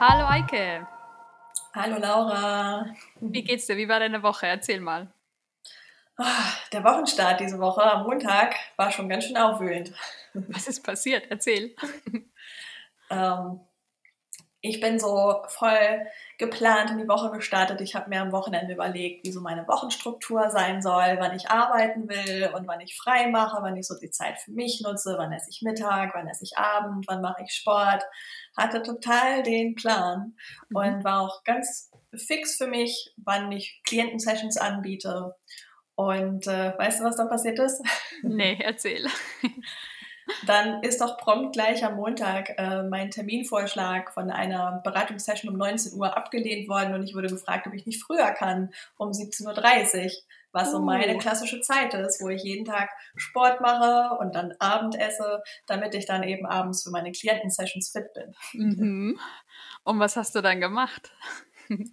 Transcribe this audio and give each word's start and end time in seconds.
Hallo 0.00 0.28
Eike. 0.28 0.86
Hallo 1.74 1.98
Laura. 1.98 2.86
Wie 3.20 3.42
geht's 3.42 3.66
dir? 3.66 3.76
Wie 3.76 3.88
war 3.88 3.98
deine 3.98 4.22
Woche? 4.22 4.46
Erzähl 4.46 4.80
mal. 4.80 5.12
Ah, 6.16 6.52
der 6.72 6.84
Wochenstart 6.84 7.40
diese 7.40 7.58
Woche 7.58 7.82
am 7.82 8.04
Montag 8.04 8.54
war 8.76 8.92
schon 8.92 9.08
ganz 9.08 9.24
schön 9.24 9.36
aufwühlend. 9.36 9.92
Was 10.34 10.68
ist 10.68 10.84
passiert? 10.84 11.24
Erzähl. 11.30 11.74
ähm, 13.10 13.60
ich 14.60 14.80
bin 14.80 15.00
so 15.00 15.42
voll 15.48 16.06
geplant 16.38 16.92
in 16.92 16.98
die 16.98 17.08
Woche 17.08 17.32
gestartet. 17.32 17.80
Ich 17.80 17.96
habe 17.96 18.08
mir 18.08 18.22
am 18.22 18.30
Wochenende 18.30 18.72
überlegt, 18.72 19.26
wie 19.26 19.32
so 19.32 19.40
meine 19.40 19.66
Wochenstruktur 19.66 20.50
sein 20.50 20.80
soll, 20.80 21.16
wann 21.18 21.34
ich 21.34 21.50
arbeiten 21.50 22.08
will 22.08 22.50
und 22.54 22.68
wann 22.68 22.80
ich 22.80 22.96
frei 22.96 23.28
mache, 23.28 23.60
wann 23.60 23.76
ich 23.76 23.86
so 23.86 23.98
die 24.00 24.10
Zeit 24.10 24.38
für 24.38 24.52
mich 24.52 24.80
nutze, 24.80 25.16
wann 25.18 25.32
esse 25.32 25.50
ich 25.50 25.62
Mittag, 25.62 26.14
wann 26.14 26.28
esse 26.28 26.44
ich 26.44 26.56
Abend, 26.56 27.06
wann 27.08 27.20
mache 27.20 27.42
ich 27.44 27.52
Sport. 27.52 28.04
Hatte 28.56 28.82
total 28.82 29.42
den 29.42 29.74
Plan 29.74 30.36
mhm. 30.68 30.76
und 30.76 31.04
war 31.04 31.22
auch 31.22 31.42
ganz 31.42 31.90
fix 32.14 32.56
für 32.56 32.68
mich, 32.68 33.12
wann 33.16 33.50
ich 33.50 33.82
Klientensessions 33.84 34.58
anbiete. 34.58 35.34
Und 35.96 36.46
äh, 36.46 36.72
weißt 36.78 37.00
du, 37.00 37.04
was 37.04 37.16
dann 37.16 37.28
passiert 37.28 37.58
ist? 37.58 37.82
Nee, 38.22 38.58
erzähl. 38.62 39.08
Dann 40.46 40.82
ist 40.82 41.00
doch 41.00 41.16
prompt 41.16 41.52
gleich 41.52 41.84
am 41.84 41.96
Montag 41.96 42.58
äh, 42.58 42.82
mein 42.82 43.10
Terminvorschlag 43.10 44.12
von 44.12 44.30
einer 44.30 44.80
Beratungssession 44.84 45.52
um 45.52 45.58
19 45.58 45.98
Uhr 45.98 46.16
abgelehnt 46.16 46.68
worden 46.68 46.94
und 46.94 47.02
ich 47.02 47.14
wurde 47.14 47.28
gefragt, 47.28 47.66
ob 47.66 47.74
ich 47.74 47.86
nicht 47.86 48.02
früher 48.02 48.30
kann, 48.32 48.70
um 48.96 49.10
17.30 49.10 50.04
Uhr, 50.04 50.10
was 50.52 50.72
so 50.72 50.80
meine 50.80 51.14
oh. 51.14 51.18
klassische 51.18 51.60
Zeit 51.60 51.94
ist, 51.94 52.20
wo 52.22 52.28
ich 52.28 52.42
jeden 52.42 52.64
Tag 52.64 52.90
Sport 53.16 53.60
mache 53.60 54.18
und 54.18 54.34
dann 54.34 54.54
Abend 54.58 54.98
esse, 54.98 55.42
damit 55.66 55.94
ich 55.94 56.06
dann 56.06 56.22
eben 56.22 56.46
abends 56.46 56.82
für 56.82 56.90
meine 56.90 57.12
Klientensessions 57.12 57.90
fit 57.90 58.12
bin. 58.14 58.34
Mhm. 58.52 59.20
Und 59.84 59.98
was 59.98 60.16
hast 60.16 60.34
du 60.34 60.42
dann 60.42 60.60
gemacht? 60.60 61.12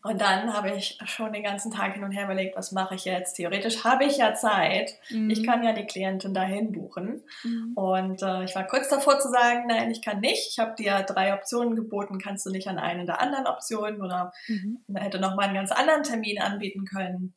Und 0.03 0.21
dann 0.21 0.53
habe 0.53 0.71
ich 0.71 0.97
schon 1.05 1.33
den 1.33 1.43
ganzen 1.43 1.71
Tag 1.71 1.93
hin 1.93 2.03
und 2.03 2.11
her 2.11 2.25
überlegt, 2.25 2.55
was 2.55 2.71
mache 2.71 2.95
ich 2.95 3.05
jetzt? 3.05 3.33
Theoretisch 3.33 3.83
habe 3.83 4.05
ich 4.05 4.17
ja 4.17 4.33
Zeit. 4.33 4.93
Mhm. 5.09 5.29
Ich 5.29 5.45
kann 5.45 5.63
ja 5.63 5.73
die 5.73 5.85
Klientin 5.85 6.33
dahin 6.33 6.71
buchen. 6.71 7.23
Mhm. 7.43 7.73
Und 7.75 8.21
äh, 8.21 8.43
ich 8.45 8.55
war 8.55 8.65
kurz 8.67 8.89
davor 8.89 9.19
zu 9.19 9.29
sagen, 9.29 9.65
nein, 9.67 9.91
ich 9.91 10.01
kann 10.01 10.21
nicht. 10.21 10.49
Ich 10.49 10.59
habe 10.59 10.75
dir 10.75 11.03
drei 11.03 11.33
Optionen 11.33 11.75
geboten, 11.75 12.19
kannst 12.19 12.45
du 12.45 12.51
nicht 12.51 12.67
an 12.67 12.79
eine 12.79 13.05
der 13.05 13.21
anderen 13.21 13.47
Optionen 13.47 14.01
oder 14.01 14.31
mhm. 14.47 14.79
hätte 14.95 15.19
noch 15.19 15.35
mal 15.35 15.43
einen 15.43 15.55
ganz 15.55 15.71
anderen 15.71 16.03
Termin 16.03 16.41
anbieten 16.41 16.85
können. 16.85 17.35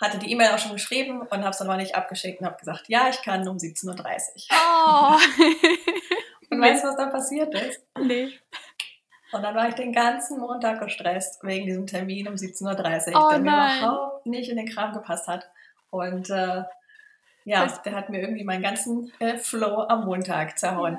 Hatte 0.00 0.18
die 0.18 0.32
E-Mail 0.32 0.50
auch 0.50 0.58
schon 0.58 0.72
geschrieben 0.72 1.20
und 1.20 1.40
habe 1.40 1.50
es 1.50 1.58
dann 1.58 1.66
mal 1.66 1.76
nicht 1.76 1.94
abgeschickt 1.94 2.40
und 2.40 2.46
habe 2.46 2.56
gesagt, 2.56 2.84
ja, 2.88 3.08
ich 3.10 3.22
kann 3.22 3.46
um 3.46 3.56
17.30 3.56 3.88
Uhr. 3.88 4.56
Oh. 4.56 5.16
und 6.50 6.60
weißt 6.60 6.82
du, 6.82 6.88
was 6.88 6.96
da 6.96 7.06
passiert 7.06 7.54
ist? 7.54 7.82
Nee. 7.98 8.32
Und 9.32 9.42
dann 9.42 9.54
war 9.54 9.68
ich 9.68 9.74
den 9.74 9.92
ganzen 9.92 10.40
Montag 10.40 10.80
gestresst 10.80 11.42
wegen 11.44 11.66
diesem 11.66 11.86
Termin 11.86 12.28
um 12.28 12.34
17.30 12.34 13.14
Uhr, 13.14 13.24
oh, 13.24 13.30
der 13.30 13.38
mir 13.38 13.50
überhaupt 13.50 14.26
nicht 14.26 14.50
in 14.50 14.56
den 14.56 14.68
Kram 14.68 14.92
gepasst 14.92 15.28
hat. 15.28 15.48
Und 15.90 16.30
äh, 16.30 16.62
ja, 17.44 17.64
das 17.64 17.82
der 17.82 17.94
hat 17.94 18.10
mir 18.10 18.20
irgendwie 18.20 18.44
meinen 18.44 18.62
ganzen 18.62 19.12
äh, 19.18 19.36
Flow 19.38 19.86
am 19.88 20.04
Montag 20.04 20.58
zerhauen. 20.58 20.98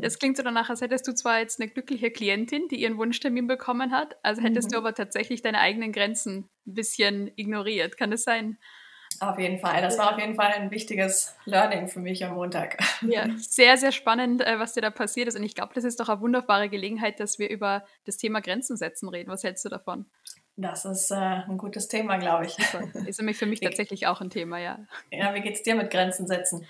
Das 0.00 0.18
klingt 0.18 0.36
so 0.36 0.42
danach, 0.42 0.68
als 0.68 0.80
hättest 0.80 1.06
du 1.06 1.14
zwar 1.14 1.38
jetzt 1.38 1.60
eine 1.60 1.70
glückliche 1.70 2.10
Klientin, 2.10 2.66
die 2.68 2.82
ihren 2.82 2.98
Wunschtermin 2.98 3.46
bekommen 3.46 3.92
hat, 3.92 4.16
als 4.24 4.40
hättest 4.40 4.68
mhm. 4.68 4.72
du 4.72 4.78
aber 4.78 4.94
tatsächlich 4.94 5.42
deine 5.42 5.60
eigenen 5.60 5.92
Grenzen 5.92 6.48
ein 6.66 6.74
bisschen 6.74 7.30
ignoriert. 7.36 7.96
Kann 7.96 8.10
das 8.10 8.24
sein? 8.24 8.58
Auf 9.20 9.38
jeden 9.38 9.58
Fall. 9.58 9.82
Das 9.82 9.98
war 9.98 10.12
auf 10.12 10.18
jeden 10.18 10.34
Fall 10.34 10.52
ein 10.52 10.70
wichtiges 10.70 11.34
Learning 11.44 11.88
für 11.88 12.00
mich 12.00 12.24
am 12.24 12.34
Montag. 12.34 12.78
Ja, 13.02 13.26
sehr, 13.36 13.76
sehr 13.76 13.92
spannend, 13.92 14.40
äh, 14.40 14.58
was 14.58 14.72
dir 14.72 14.80
da 14.80 14.90
passiert 14.90 15.28
ist. 15.28 15.36
Und 15.36 15.44
ich 15.44 15.54
glaube, 15.54 15.74
das 15.74 15.84
ist 15.84 16.00
doch 16.00 16.08
eine 16.08 16.20
wunderbare 16.20 16.68
Gelegenheit, 16.68 17.20
dass 17.20 17.38
wir 17.38 17.50
über 17.50 17.84
das 18.04 18.16
Thema 18.16 18.40
Grenzen 18.40 18.76
setzen 18.76 19.08
reden. 19.08 19.30
Was 19.30 19.44
hältst 19.44 19.64
du 19.64 19.68
davon? 19.68 20.06
Das 20.56 20.86
ist 20.86 21.10
äh, 21.10 21.14
ein 21.14 21.58
gutes 21.58 21.88
Thema, 21.88 22.16
glaube 22.16 22.46
ich. 22.46 22.56
Ist 23.06 23.18
nämlich 23.18 23.36
für 23.36 23.46
mich 23.46 23.60
tatsächlich 23.60 24.06
auch 24.06 24.20
ein 24.20 24.30
Thema, 24.30 24.58
ja. 24.58 24.78
Ja, 25.10 25.34
wie 25.34 25.40
geht 25.40 25.54
es 25.54 25.62
dir 25.62 25.74
mit 25.74 25.90
Grenzen 25.90 26.26
setzen? 26.26 26.66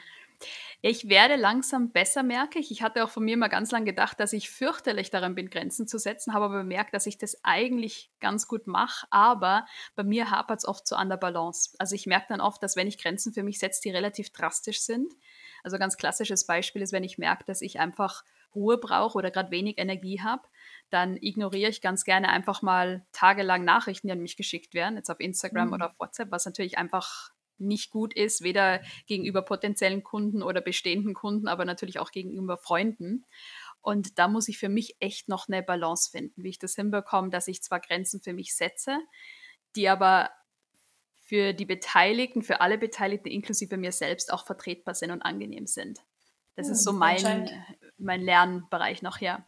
Ich 0.88 1.08
werde 1.08 1.34
langsam 1.34 1.90
besser, 1.90 2.22
merke 2.22 2.60
ich. 2.60 2.70
Ich 2.70 2.80
hatte 2.80 3.02
auch 3.02 3.10
von 3.10 3.24
mir 3.24 3.36
mal 3.36 3.48
ganz 3.48 3.72
lange 3.72 3.86
gedacht, 3.86 4.20
dass 4.20 4.32
ich 4.32 4.50
fürchterlich 4.50 5.10
daran 5.10 5.34
bin, 5.34 5.50
Grenzen 5.50 5.88
zu 5.88 5.98
setzen, 5.98 6.32
habe 6.32 6.44
aber 6.44 6.58
bemerkt, 6.58 6.94
dass 6.94 7.06
ich 7.06 7.18
das 7.18 7.42
eigentlich 7.42 8.12
ganz 8.20 8.46
gut 8.46 8.68
mache, 8.68 9.04
aber 9.10 9.66
bei 9.96 10.04
mir 10.04 10.30
hapert 10.30 10.60
es 10.60 10.64
oft 10.64 10.86
so 10.86 10.94
an 10.94 11.08
der 11.08 11.16
Balance. 11.16 11.74
Also 11.80 11.96
ich 11.96 12.06
merke 12.06 12.26
dann 12.28 12.40
oft, 12.40 12.62
dass 12.62 12.76
wenn 12.76 12.86
ich 12.86 12.98
Grenzen 12.98 13.32
für 13.32 13.42
mich 13.42 13.58
setze, 13.58 13.80
die 13.82 13.90
relativ 13.90 14.30
drastisch 14.30 14.80
sind. 14.80 15.12
Also 15.64 15.76
ganz 15.76 15.96
klassisches 15.96 16.46
Beispiel 16.46 16.82
ist, 16.82 16.92
wenn 16.92 17.02
ich 17.02 17.18
merke, 17.18 17.42
dass 17.42 17.62
ich 17.62 17.80
einfach 17.80 18.22
Ruhe 18.54 18.78
brauche 18.78 19.18
oder 19.18 19.32
gerade 19.32 19.50
wenig 19.50 19.78
Energie 19.78 20.20
habe, 20.22 20.44
dann 20.90 21.16
ignoriere 21.16 21.70
ich 21.70 21.82
ganz 21.82 22.04
gerne 22.04 22.28
einfach 22.28 22.62
mal 22.62 23.04
tagelang 23.10 23.64
Nachrichten, 23.64 24.06
die 24.06 24.12
an 24.12 24.22
mich 24.22 24.36
geschickt 24.36 24.72
werden, 24.72 24.94
jetzt 24.94 25.10
auf 25.10 25.18
Instagram 25.18 25.66
mhm. 25.66 25.74
oder 25.74 25.86
auf 25.86 25.98
WhatsApp, 25.98 26.30
was 26.30 26.44
natürlich 26.44 26.78
einfach 26.78 27.32
nicht 27.58 27.90
gut 27.90 28.14
ist, 28.14 28.42
weder 28.42 28.80
gegenüber 29.06 29.42
potenziellen 29.42 30.02
Kunden 30.02 30.42
oder 30.42 30.60
bestehenden 30.60 31.14
Kunden, 31.14 31.48
aber 31.48 31.64
natürlich 31.64 31.98
auch 31.98 32.10
gegenüber 32.10 32.56
Freunden. 32.56 33.24
Und 33.80 34.18
da 34.18 34.28
muss 34.28 34.48
ich 34.48 34.58
für 34.58 34.68
mich 34.68 34.96
echt 35.00 35.28
noch 35.28 35.48
eine 35.48 35.62
Balance 35.62 36.10
finden, 36.10 36.42
wie 36.42 36.50
ich 36.50 36.58
das 36.58 36.74
hinbekomme, 36.74 37.30
dass 37.30 37.48
ich 37.48 37.62
zwar 37.62 37.80
Grenzen 37.80 38.20
für 38.20 38.32
mich 38.32 38.54
setze, 38.54 38.98
die 39.76 39.88
aber 39.88 40.30
für 41.24 41.52
die 41.52 41.66
Beteiligten, 41.66 42.42
für 42.42 42.60
alle 42.60 42.78
Beteiligten, 42.78 43.28
inklusive 43.28 43.76
mir 43.76 43.92
selbst, 43.92 44.32
auch 44.32 44.46
vertretbar 44.46 44.94
sind 44.94 45.10
und 45.10 45.22
angenehm 45.22 45.66
sind. 45.66 46.00
Das 46.54 46.66
hm, 46.66 46.72
ist 46.72 46.84
so 46.84 46.92
mein, 46.92 47.50
mein 47.98 48.20
Lernbereich 48.20 49.02
noch, 49.02 49.20
ja 49.20 49.46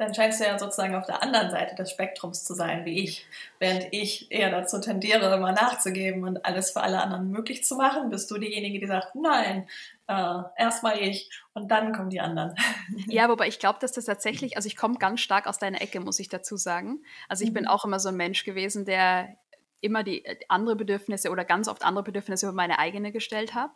dann 0.00 0.14
scheinst 0.14 0.40
du 0.40 0.44
ja 0.44 0.58
sozusagen 0.58 0.94
auf 0.94 1.04
der 1.04 1.22
anderen 1.22 1.50
Seite 1.50 1.74
des 1.74 1.90
Spektrums 1.90 2.42
zu 2.42 2.54
sein, 2.54 2.86
wie 2.86 3.04
ich. 3.04 3.26
Während 3.58 3.88
ich 3.90 4.32
eher 4.32 4.50
dazu 4.50 4.80
tendiere, 4.80 5.34
immer 5.34 5.52
nachzugeben 5.52 6.24
und 6.24 6.46
alles 6.46 6.70
für 6.70 6.80
alle 6.80 7.02
anderen 7.02 7.30
möglich 7.30 7.64
zu 7.64 7.76
machen, 7.76 8.08
bist 8.08 8.30
du 8.30 8.38
diejenige, 8.38 8.80
die 8.80 8.86
sagt, 8.86 9.14
nein, 9.14 9.68
äh, 10.06 10.38
erstmal 10.56 10.98
ich 11.00 11.28
und 11.52 11.70
dann 11.70 11.92
kommen 11.92 12.08
die 12.08 12.20
anderen. 12.20 12.54
Ja, 13.08 13.28
wobei 13.28 13.46
ich 13.46 13.58
glaube, 13.58 13.78
dass 13.78 13.92
das 13.92 14.06
tatsächlich, 14.06 14.56
also 14.56 14.66
ich 14.66 14.76
komme 14.76 14.96
ganz 14.96 15.20
stark 15.20 15.46
aus 15.46 15.58
deiner 15.58 15.82
Ecke, 15.82 16.00
muss 16.00 16.18
ich 16.18 16.30
dazu 16.30 16.56
sagen. 16.56 17.02
Also 17.28 17.44
ich 17.44 17.50
mhm. 17.50 17.54
bin 17.54 17.66
auch 17.66 17.84
immer 17.84 18.00
so 18.00 18.08
ein 18.08 18.16
Mensch 18.16 18.44
gewesen, 18.44 18.86
der 18.86 19.36
immer 19.82 20.02
die 20.02 20.24
äh, 20.24 20.38
andere 20.48 20.76
Bedürfnisse 20.76 21.30
oder 21.30 21.44
ganz 21.44 21.68
oft 21.68 21.84
andere 21.84 22.04
Bedürfnisse 22.04 22.46
über 22.46 22.54
meine 22.54 22.78
eigene 22.78 23.12
gestellt 23.12 23.54
habe. 23.54 23.74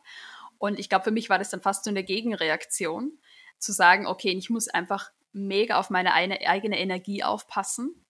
Und 0.57 0.79
ich 0.79 0.89
glaube, 0.89 1.05
für 1.05 1.11
mich 1.11 1.29
war 1.29 1.39
das 1.39 1.51
dann 1.51 1.61
fast 1.61 1.85
so 1.85 1.91
eine 1.91 2.03
Gegenreaktion, 2.03 3.19
zu 3.59 3.73
sagen, 3.73 4.07
okay, 4.07 4.31
ich 4.31 4.49
muss 4.51 4.69
einfach 4.69 5.11
mega 5.35 5.79
auf 5.79 5.91
meine 5.91 6.15
eine, 6.15 6.41
eigene 6.47 6.79
Energie 6.79 7.23
aufpassen. 7.23 8.05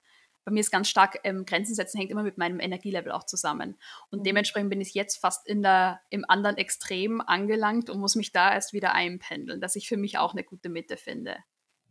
Bei 0.45 0.53
mir 0.53 0.61
ist 0.61 0.71
ganz 0.71 0.89
stark 0.89 1.21
ähm, 1.25 1.47
Grenzen 1.47 1.75
setzen, 1.75 1.99
hängt 1.99 2.11
immer 2.11 2.23
mit 2.23 2.37
meinem 2.37 2.61
Energielevel 2.61 3.13
auch 3.13 3.25
zusammen. 3.25 3.79
Und 4.11 4.21
mhm. 4.21 4.25
dementsprechend 4.25 4.71
bin 4.71 4.81
ich 4.81 4.93
jetzt 4.93 5.17
fast 5.17 5.47
in 5.47 5.63
der, 5.63 6.01
im 6.11 6.25
anderen 6.29 6.59
Extrem 6.59 7.23
angelangt 7.23 7.89
und 7.89 7.99
muss 7.99 8.15
mich 8.15 8.33
da 8.33 8.53
erst 8.53 8.75
wieder 8.75 8.93
einpendeln, 8.93 9.61
dass 9.61 9.75
ich 9.75 9.89
für 9.89 9.97
mich 9.97 10.19
auch 10.19 10.33
eine 10.33 10.45
gute 10.45 10.69
Mitte 10.69 10.99
finde. 10.99 11.39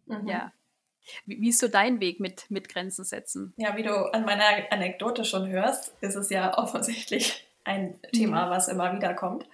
Mhm. 0.05 0.27
Ja. 0.27 0.53
Wie, 1.25 1.41
wie, 1.41 1.49
ist 1.49 1.59
so 1.59 1.67
dein 1.67 1.99
Weg 1.99 2.19
mit, 2.19 2.49
mit 2.49 2.69
Grenzen 2.69 3.03
setzen? 3.03 3.53
Ja, 3.57 3.75
wie 3.75 3.83
du 3.83 3.91
an 4.13 4.23
meiner 4.23 4.71
Anekdote 4.71 5.25
schon 5.25 5.49
hörst, 5.49 5.93
ist 6.01 6.15
es 6.15 6.29
ja 6.29 6.57
offensichtlich 6.57 7.47
ein 7.63 7.99
Thema, 8.13 8.45
mhm. 8.45 8.49
was 8.51 8.67
immer 8.67 8.93
wieder 8.95 9.13
kommt. 9.13 9.47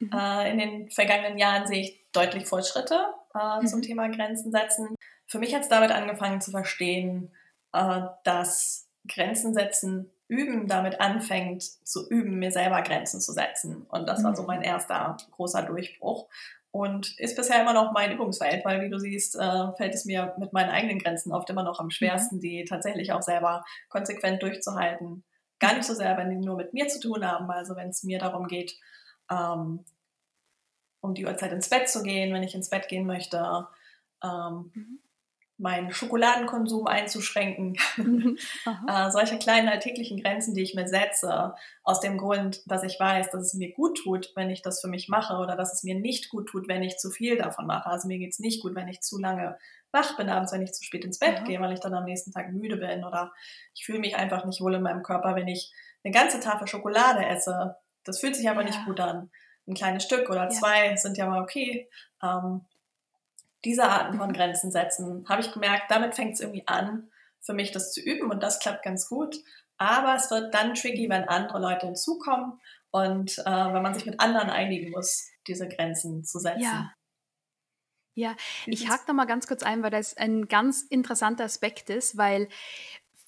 Mhm. 0.00 0.10
Äh, 0.12 0.50
in 0.50 0.58
den 0.58 0.90
vergangenen 0.90 1.38
Jahren 1.38 1.66
sehe 1.66 1.82
ich 1.82 2.00
deutlich 2.12 2.46
Fortschritte 2.46 3.06
äh, 3.34 3.64
zum 3.64 3.80
mhm. 3.80 3.84
Thema 3.84 4.08
Grenzen 4.08 4.50
setzen. 4.50 4.94
Für 5.30 5.38
mich 5.38 5.54
hat 5.54 5.62
es 5.62 5.68
damit 5.68 5.92
angefangen 5.92 6.40
zu 6.40 6.50
verstehen, 6.50 7.32
äh, 7.72 8.02
dass 8.24 8.88
Grenzen 9.06 9.54
setzen 9.54 10.10
üben 10.30 10.68
damit 10.68 11.00
anfängt 11.00 11.62
zu 11.62 12.08
üben, 12.08 12.38
mir 12.38 12.52
selber 12.52 12.82
Grenzen 12.82 13.20
zu 13.20 13.32
setzen. 13.32 13.84
Und 13.88 14.08
das 14.08 14.22
war 14.22 14.34
so 14.36 14.42
mhm. 14.42 14.48
mein 14.48 14.62
erster 14.62 15.16
großer 15.32 15.62
Durchbruch. 15.62 16.28
Und 16.70 17.18
ist 17.18 17.34
bisher 17.34 17.60
immer 17.60 17.72
noch 17.72 17.90
mein 17.90 18.12
Übungsfeld, 18.12 18.64
weil 18.64 18.80
wie 18.80 18.90
du 18.90 18.98
siehst, 19.00 19.34
äh, 19.34 19.72
fällt 19.76 19.92
es 19.92 20.04
mir 20.04 20.36
mit 20.38 20.52
meinen 20.52 20.70
eigenen 20.70 21.00
Grenzen 21.00 21.32
oft 21.32 21.50
immer 21.50 21.64
noch 21.64 21.80
am 21.80 21.90
schwersten, 21.90 22.36
mhm. 22.36 22.40
die 22.40 22.64
tatsächlich 22.64 23.12
auch 23.12 23.22
selber 23.22 23.64
konsequent 23.88 24.40
durchzuhalten. 24.40 25.24
Gar 25.58 25.74
nicht 25.74 25.84
so 25.84 25.94
sehr, 25.94 26.16
wenn 26.16 26.30
die 26.30 26.36
nur 26.36 26.56
mit 26.56 26.72
mir 26.72 26.86
zu 26.86 27.00
tun 27.00 27.26
haben, 27.26 27.50
also 27.50 27.74
wenn 27.74 27.88
es 27.88 28.04
mir 28.04 28.20
darum 28.20 28.46
geht, 28.46 28.78
ähm, 29.32 29.84
um 31.00 31.14
die 31.14 31.26
Uhrzeit 31.26 31.52
ins 31.52 31.68
Bett 31.68 31.88
zu 31.88 32.04
gehen, 32.04 32.32
wenn 32.32 32.44
ich 32.44 32.54
ins 32.54 32.70
Bett 32.70 32.86
gehen 32.86 33.04
möchte, 33.04 33.66
ähm, 34.22 34.70
mhm 34.72 35.00
meinen 35.60 35.92
Schokoladenkonsum 35.92 36.86
einzuschränken. 36.86 37.76
Äh, 38.88 39.10
solche 39.10 39.38
kleinen 39.38 39.68
alltäglichen 39.68 40.20
Grenzen, 40.20 40.54
die 40.54 40.62
ich 40.62 40.74
mir 40.74 40.86
setze, 40.88 41.54
aus 41.82 42.00
dem 42.00 42.18
Grund, 42.18 42.62
dass 42.66 42.82
ich 42.82 42.98
weiß, 42.98 43.30
dass 43.30 43.46
es 43.46 43.54
mir 43.54 43.72
gut 43.72 43.98
tut, 43.98 44.32
wenn 44.34 44.50
ich 44.50 44.62
das 44.62 44.80
für 44.80 44.88
mich 44.88 45.08
mache 45.08 45.36
oder 45.36 45.56
dass 45.56 45.72
es 45.72 45.82
mir 45.82 45.94
nicht 45.94 46.28
gut 46.30 46.48
tut, 46.48 46.68
wenn 46.68 46.82
ich 46.82 46.96
zu 46.96 47.10
viel 47.10 47.36
davon 47.36 47.66
mache. 47.66 47.88
Also 47.88 48.08
mir 48.08 48.18
geht 48.18 48.32
es 48.32 48.38
nicht 48.38 48.62
gut, 48.62 48.74
wenn 48.74 48.88
ich 48.88 49.00
zu 49.00 49.18
lange 49.18 49.56
wach 49.92 50.16
bin 50.16 50.28
abends, 50.28 50.52
wenn 50.52 50.62
ich 50.62 50.72
zu 50.72 50.84
spät 50.84 51.04
ins 51.04 51.18
Bett 51.18 51.40
mhm. 51.40 51.44
gehe, 51.44 51.60
weil 51.60 51.72
ich 51.72 51.80
dann 51.80 51.94
am 51.94 52.04
nächsten 52.04 52.32
Tag 52.32 52.52
müde 52.52 52.76
bin 52.76 53.04
oder 53.04 53.32
ich 53.74 53.84
fühle 53.84 53.98
mich 53.98 54.16
einfach 54.16 54.44
nicht 54.44 54.60
wohl 54.60 54.74
in 54.74 54.82
meinem 54.82 55.02
Körper, 55.02 55.34
wenn 55.34 55.48
ich 55.48 55.72
eine 56.04 56.12
ganze 56.12 56.40
Tafel 56.40 56.66
Schokolade 56.66 57.24
esse. 57.26 57.76
Das 58.04 58.20
fühlt 58.20 58.36
sich 58.36 58.48
aber 58.48 58.62
ja. 58.62 58.68
nicht 58.68 58.84
gut 58.84 59.00
an. 59.00 59.30
Ein 59.66 59.74
kleines 59.74 60.04
Stück 60.04 60.30
oder 60.30 60.44
ja. 60.44 60.48
zwei 60.48 60.96
sind 60.96 61.18
ja 61.18 61.26
mal 61.26 61.42
okay. 61.42 61.88
Ähm, 62.22 62.62
diese 63.64 63.84
Arten 63.84 64.18
von 64.18 64.32
Grenzen 64.32 64.70
setzen, 64.72 65.26
habe 65.28 65.42
ich 65.42 65.52
gemerkt, 65.52 65.90
damit 65.90 66.14
fängt 66.14 66.34
es 66.34 66.40
irgendwie 66.40 66.66
an, 66.66 67.10
für 67.40 67.52
mich 67.52 67.72
das 67.72 67.92
zu 67.92 68.00
üben 68.00 68.30
und 68.30 68.42
das 68.42 68.58
klappt 68.58 68.82
ganz 68.82 69.08
gut. 69.08 69.36
Aber 69.76 70.14
es 70.14 70.30
wird 70.30 70.54
dann 70.54 70.74
tricky, 70.74 71.08
wenn 71.08 71.24
andere 71.24 71.58
Leute 71.58 71.86
hinzukommen 71.86 72.60
und 72.90 73.38
äh, 73.38 73.44
wenn 73.44 73.82
man 73.82 73.94
sich 73.94 74.04
mit 74.06 74.20
anderen 74.20 74.50
einigen 74.50 74.90
muss, 74.90 75.26
diese 75.46 75.68
Grenzen 75.68 76.24
zu 76.24 76.38
setzen. 76.38 76.62
Ja. 76.62 76.94
Ja, 78.14 78.36
ich 78.66 78.90
hake 78.90 79.04
da 79.06 79.12
mal 79.12 79.24
ganz 79.24 79.46
kurz 79.46 79.62
ein, 79.62 79.82
weil 79.82 79.90
das 79.90 80.16
ein 80.16 80.48
ganz 80.48 80.82
interessanter 80.82 81.44
Aspekt 81.44 81.90
ist, 81.90 82.16
weil 82.16 82.48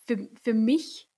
für, 0.06 0.29
für 0.43 0.55
mich, 0.55 1.08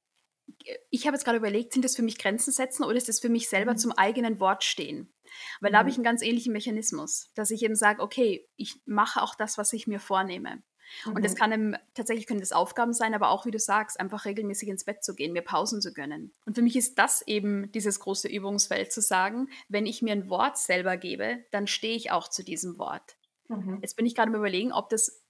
ich 0.90 1.06
habe 1.06 1.16
jetzt 1.16 1.24
gerade 1.24 1.38
überlegt, 1.38 1.72
sind 1.72 1.84
das 1.84 1.96
für 1.96 2.02
mich 2.02 2.18
Grenzen 2.18 2.52
setzen 2.52 2.84
oder 2.84 2.96
ist 2.96 3.08
das 3.08 3.20
für 3.20 3.30
mich 3.30 3.48
selber 3.48 3.72
mhm. 3.72 3.78
zum 3.78 3.92
eigenen 3.92 4.38
Wort 4.38 4.64
stehen? 4.64 5.13
Weil 5.60 5.72
da 5.72 5.78
habe 5.78 5.88
ich 5.88 5.96
mhm. 5.96 6.00
einen 6.00 6.12
ganz 6.12 6.22
ähnlichen 6.22 6.52
Mechanismus, 6.52 7.30
dass 7.34 7.50
ich 7.50 7.62
eben 7.62 7.74
sage, 7.74 8.02
okay, 8.02 8.46
ich 8.56 8.80
mache 8.86 9.22
auch 9.22 9.34
das, 9.34 9.58
was 9.58 9.72
ich 9.72 9.86
mir 9.86 10.00
vornehme. 10.00 10.62
Mhm. 11.04 11.12
Und 11.14 11.24
das 11.24 11.34
mhm. 11.34 11.38
kann 11.38 11.52
eben, 11.52 11.76
tatsächlich 11.94 12.26
können 12.26 12.40
das 12.40 12.52
Aufgaben 12.52 12.92
sein, 12.92 13.14
aber 13.14 13.30
auch, 13.30 13.46
wie 13.46 13.50
du 13.50 13.58
sagst, 13.58 13.98
einfach 13.98 14.24
regelmäßig 14.24 14.68
ins 14.68 14.84
Bett 14.84 15.04
zu 15.04 15.14
gehen, 15.14 15.32
mir 15.32 15.42
Pausen 15.42 15.80
zu 15.80 15.92
gönnen. 15.92 16.32
Und 16.44 16.54
für 16.54 16.62
mich 16.62 16.76
ist 16.76 16.98
das 16.98 17.22
eben 17.22 17.70
dieses 17.72 18.00
große 18.00 18.28
Übungsfeld 18.28 18.92
zu 18.92 19.00
sagen, 19.00 19.48
wenn 19.68 19.86
ich 19.86 20.02
mir 20.02 20.12
ein 20.12 20.28
Wort 20.28 20.58
selber 20.58 20.96
gebe, 20.96 21.44
dann 21.50 21.66
stehe 21.66 21.96
ich 21.96 22.10
auch 22.10 22.28
zu 22.28 22.44
diesem 22.44 22.78
Wort. 22.78 23.16
Mhm. 23.48 23.78
Jetzt 23.82 23.96
bin 23.96 24.06
ich 24.06 24.14
gerade 24.14 24.30
am 24.30 24.36
überlegen, 24.36 24.72
ob 24.72 24.88
das 24.88 25.22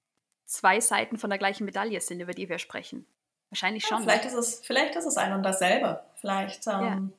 zwei 0.45 0.79
Seiten 0.79 1.17
von 1.17 1.29
der 1.29 1.39
gleichen 1.39 1.65
Medaille 1.65 1.99
sind, 2.01 2.19
über 2.19 2.33
die 2.33 2.49
wir 2.49 2.59
sprechen. 2.59 3.07
Wahrscheinlich 3.49 3.85
schon. 3.85 3.99
Ja, 3.99 4.03
vielleicht, 4.03 4.25
ist 4.25 4.33
es, 4.33 4.61
vielleicht 4.63 4.95
ist 4.95 5.05
es 5.05 5.17
ein 5.17 5.33
und 5.33 5.43
dasselbe. 5.43 6.03
Vielleicht 6.15 6.67
ähm, 6.67 6.83
ähm, 6.83 7.13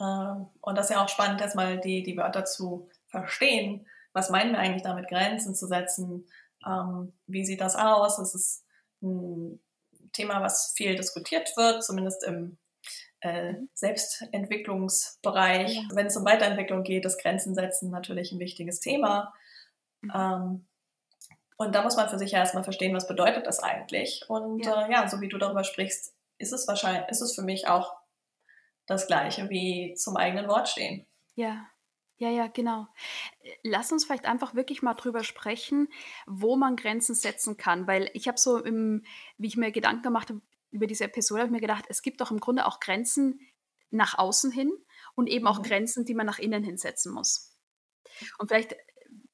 und 0.00 0.78
das 0.78 0.88
ist 0.88 0.96
ja 0.96 1.04
auch 1.04 1.08
spannend, 1.08 1.40
erstmal 1.40 1.78
die, 1.78 2.02
die 2.02 2.16
Wörter 2.16 2.44
zu 2.44 2.88
verstehen. 3.08 3.86
Was 4.12 4.30
meinen 4.30 4.52
wir 4.52 4.58
eigentlich 4.58 4.82
damit, 4.82 5.08
Grenzen 5.08 5.54
zu 5.54 5.66
setzen? 5.66 6.26
Ähm, 6.66 7.12
wie 7.26 7.44
sieht 7.44 7.60
das 7.60 7.76
aus? 7.76 8.16
Das 8.16 8.34
ist 8.34 8.64
ein 9.02 9.60
Thema, 10.12 10.40
was 10.40 10.72
viel 10.74 10.96
diskutiert 10.96 11.54
wird, 11.56 11.84
zumindest 11.84 12.24
im 12.24 12.56
äh, 13.20 13.54
Selbstentwicklungsbereich. 13.74 15.76
Ja. 15.76 15.82
Wenn 15.92 16.06
es 16.06 16.16
um 16.16 16.24
Weiterentwicklung 16.24 16.82
geht, 16.82 17.04
ist 17.04 17.20
Grenzen 17.20 17.54
setzen 17.54 17.90
natürlich 17.90 18.32
ein 18.32 18.38
wichtiges 18.38 18.80
Thema. 18.80 19.34
Mhm. 20.00 20.12
Ähm, 20.14 20.66
und 21.58 21.74
da 21.74 21.82
muss 21.82 21.96
man 21.96 22.08
für 22.08 22.18
sich 22.18 22.32
ja 22.32 22.38
erstmal 22.38 22.64
verstehen, 22.64 22.96
was 22.96 23.06
bedeutet 23.06 23.46
das 23.46 23.62
eigentlich. 23.62 24.24
Und 24.28 24.64
ja. 24.64 24.86
Äh, 24.86 24.92
ja, 24.92 25.06
so 25.08 25.20
wie 25.20 25.28
du 25.28 25.36
darüber 25.36 25.62
sprichst, 25.62 26.14
ist 26.38 26.54
es 26.54 26.66
wahrscheinlich, 26.66 27.06
ist 27.10 27.20
es 27.20 27.34
für 27.34 27.42
mich 27.42 27.68
auch 27.68 27.99
das 28.86 29.06
Gleiche 29.06 29.48
wie 29.50 29.94
zum 29.94 30.16
eigenen 30.16 30.48
Wort 30.48 30.68
stehen. 30.68 31.06
Ja. 31.34 31.66
Ja, 32.16 32.28
ja, 32.28 32.48
genau. 32.48 32.86
Lass 33.62 33.92
uns 33.92 34.04
vielleicht 34.04 34.26
einfach 34.26 34.54
wirklich 34.54 34.82
mal 34.82 34.92
drüber 34.92 35.24
sprechen, 35.24 35.88
wo 36.26 36.54
man 36.54 36.76
Grenzen 36.76 37.14
setzen 37.14 37.56
kann, 37.56 37.86
weil 37.86 38.10
ich 38.12 38.28
habe 38.28 38.38
so, 38.38 38.62
im, 38.62 39.04
wie 39.38 39.46
ich 39.46 39.56
mir 39.56 39.72
Gedanken 39.72 40.02
gemacht 40.02 40.28
habe 40.28 40.42
über 40.70 40.86
diese 40.86 41.04
Episode, 41.04 41.40
habe 41.40 41.48
ich 41.48 41.52
mir 41.54 41.62
gedacht, 41.62 41.86
es 41.88 42.02
gibt 42.02 42.20
doch 42.20 42.30
im 42.30 42.38
Grunde 42.38 42.66
auch 42.66 42.78
Grenzen 42.78 43.40
nach 43.90 44.18
außen 44.18 44.50
hin 44.52 44.70
und 45.14 45.28
eben 45.28 45.46
auch 45.46 45.60
mhm. 45.60 45.62
Grenzen, 45.62 46.04
die 46.04 46.14
man 46.14 46.26
nach 46.26 46.38
innen 46.38 46.62
hinsetzen 46.62 47.10
muss. 47.10 47.56
Und 48.38 48.48
vielleicht 48.48 48.76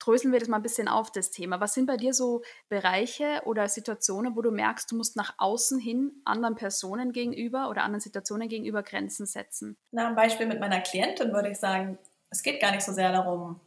dröseln 0.07 0.33
wir 0.33 0.39
das 0.39 0.49
mal 0.49 0.59
ein 0.59 0.63
bisschen 0.63 0.89
auf, 0.89 1.11
das 1.11 1.31
Thema. 1.31 1.61
Was 1.61 1.75
sind 1.75 1.87
bei 1.87 1.97
dir 1.97 2.15
so 2.15 2.43
Bereiche 2.69 3.43
oder 3.45 3.69
Situationen, 3.69 4.37
wo 4.37 4.43
du 4.43 4.51
merkst, 4.53 4.91
du 4.91 4.97
musst 4.97 5.17
nach 5.17 5.35
außen 5.39 5.81
hin 5.81 6.13
anderen 6.25 6.55
Personen 6.55 7.13
gegenüber 7.13 7.69
oder 7.69 7.83
anderen 7.83 8.01
Situationen 8.01 8.49
gegenüber 8.49 8.83
Grenzen 8.83 9.27
setzen? 9.27 9.77
Na, 9.91 10.09
ein 10.09 10.15
Beispiel 10.15 10.47
mit 10.47 10.61
meiner 10.61 10.81
Klientin 10.81 11.33
würde 11.33 11.51
ich 11.51 11.59
sagen, 11.59 11.99
es 12.31 12.43
geht 12.43 12.61
gar 12.61 12.71
nicht 12.71 12.85
so 12.85 12.93
sehr 12.93 13.13
darum, 13.13 13.61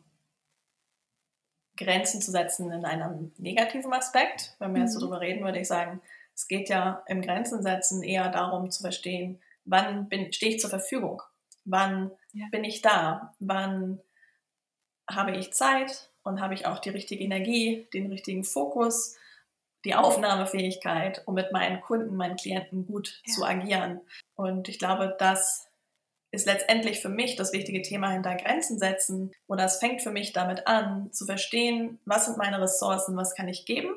Grenzen 1.76 2.22
zu 2.22 2.32
setzen 2.32 2.72
in 2.72 2.86
einem 2.86 3.32
negativen 3.38 3.94
Aspekt. 3.94 4.56
Wenn 4.60 4.72
wir 4.72 4.80
mhm. 4.80 4.86
jetzt 4.86 4.94
so 4.94 5.00
mhm. 5.00 5.04
drüber 5.04 5.22
reden, 5.22 5.44
würde 5.44 5.60
ich 5.60 5.68
sagen, 5.68 6.02
es 6.36 6.48
geht 6.48 6.70
ja 6.70 7.04
im 7.08 7.22
Grenzen 7.22 7.62
setzen 7.62 8.02
eher 8.02 8.30
darum 8.30 8.72
zu 8.72 8.82
verstehen, 8.82 9.42
wann 9.66 10.08
bin, 10.08 10.32
stehe 10.32 10.56
ich 10.56 10.62
zur 10.62 10.70
Verfügung? 10.70 11.22
Wann 11.66 12.12
ja. 12.32 12.46
bin 12.52 12.64
ich 12.64 12.82
da? 12.82 13.36
Wann 13.40 14.00
habe 15.10 15.32
ich 15.32 15.54
Zeit? 15.54 16.09
Und 16.30 16.42
habe 16.42 16.54
ich 16.54 16.66
auch 16.66 16.80
die 16.80 16.90
richtige 16.90 17.24
Energie, 17.24 17.88
den 17.94 18.10
richtigen 18.10 18.44
Fokus, 18.44 19.18
die 19.86 19.96
Aufnahmefähigkeit, 19.96 21.24
um 21.26 21.36
mit 21.36 21.52
meinen 21.52 21.82
Kunden, 21.82 22.16
meinen 22.16 22.36
Klienten 22.36 22.86
gut 22.86 23.22
ja. 23.26 23.34
zu 23.34 23.44
agieren. 23.44 24.02
Und 24.36 24.70
ich 24.70 24.80
glaube, 24.80 25.16
das 25.20 25.68
ist 26.32 26.46
letztendlich 26.46 27.00
für 27.00 27.10
mich 27.10 27.36
das 27.36 27.54
wichtige 27.54 27.82
Thema 27.82 28.12
hinter 28.12 28.36
Grenzen 28.36 28.78
setzen. 28.78 29.32
Oder 29.48 29.66
es 29.66 29.78
fängt 29.78 30.02
für 30.02 30.12
mich 30.12 30.34
damit 30.34 30.68
an, 30.68 31.12
zu 31.12 31.26
verstehen, 31.26 32.00
was 32.06 32.26
sind 32.26 32.38
meine 32.38 32.62
Ressourcen, 32.62 33.18
was 33.18 33.36
kann 33.36 33.48
ich 33.48 33.66
geben 33.66 33.96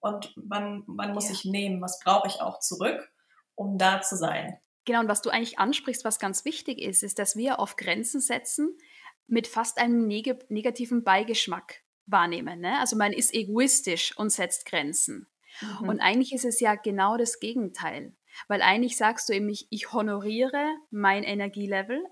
und 0.00 0.32
wann, 0.36 0.84
wann 0.86 1.12
muss 1.12 1.28
ja. 1.28 1.32
ich 1.32 1.44
nehmen, 1.44 1.82
was 1.82 2.00
brauche 2.00 2.28
ich 2.28 2.40
auch 2.40 2.60
zurück, 2.60 3.12
um 3.54 3.76
da 3.76 4.00
zu 4.00 4.16
sein. 4.16 4.58
Genau, 4.86 5.00
und 5.00 5.08
was 5.08 5.22
du 5.22 5.30
eigentlich 5.30 5.58
ansprichst, 5.58 6.04
was 6.04 6.18
ganz 6.18 6.44
wichtig 6.44 6.78
ist, 6.78 7.02
ist, 7.02 7.18
dass 7.18 7.36
wir 7.36 7.58
auf 7.58 7.76
Grenzen 7.76 8.20
setzen, 8.20 8.76
mit 9.26 9.46
fast 9.46 9.78
einem 9.78 10.06
neg 10.06 10.50
negativen 10.50 11.04
Beigeschmack 11.04 11.82
wahrnehmen. 12.06 12.60
Ne? 12.60 12.78
Also 12.80 12.96
man 12.96 13.12
ist 13.12 13.34
egoistisch 13.34 14.16
und 14.16 14.30
setzt 14.30 14.66
Grenzen. 14.66 15.26
Mhm. 15.60 15.88
Und 15.88 16.00
eigentlich 16.00 16.32
ist 16.32 16.44
es 16.44 16.60
ja 16.60 16.74
genau 16.74 17.16
das 17.16 17.40
Gegenteil. 17.40 18.14
Weil 18.48 18.62
eigentlich 18.62 18.96
sagst 18.96 19.28
du 19.28 19.32
eben, 19.32 19.48
ich, 19.48 19.68
ich 19.70 19.92
honoriere 19.92 20.76
mein 20.90 21.22
Energielevel, 21.22 22.04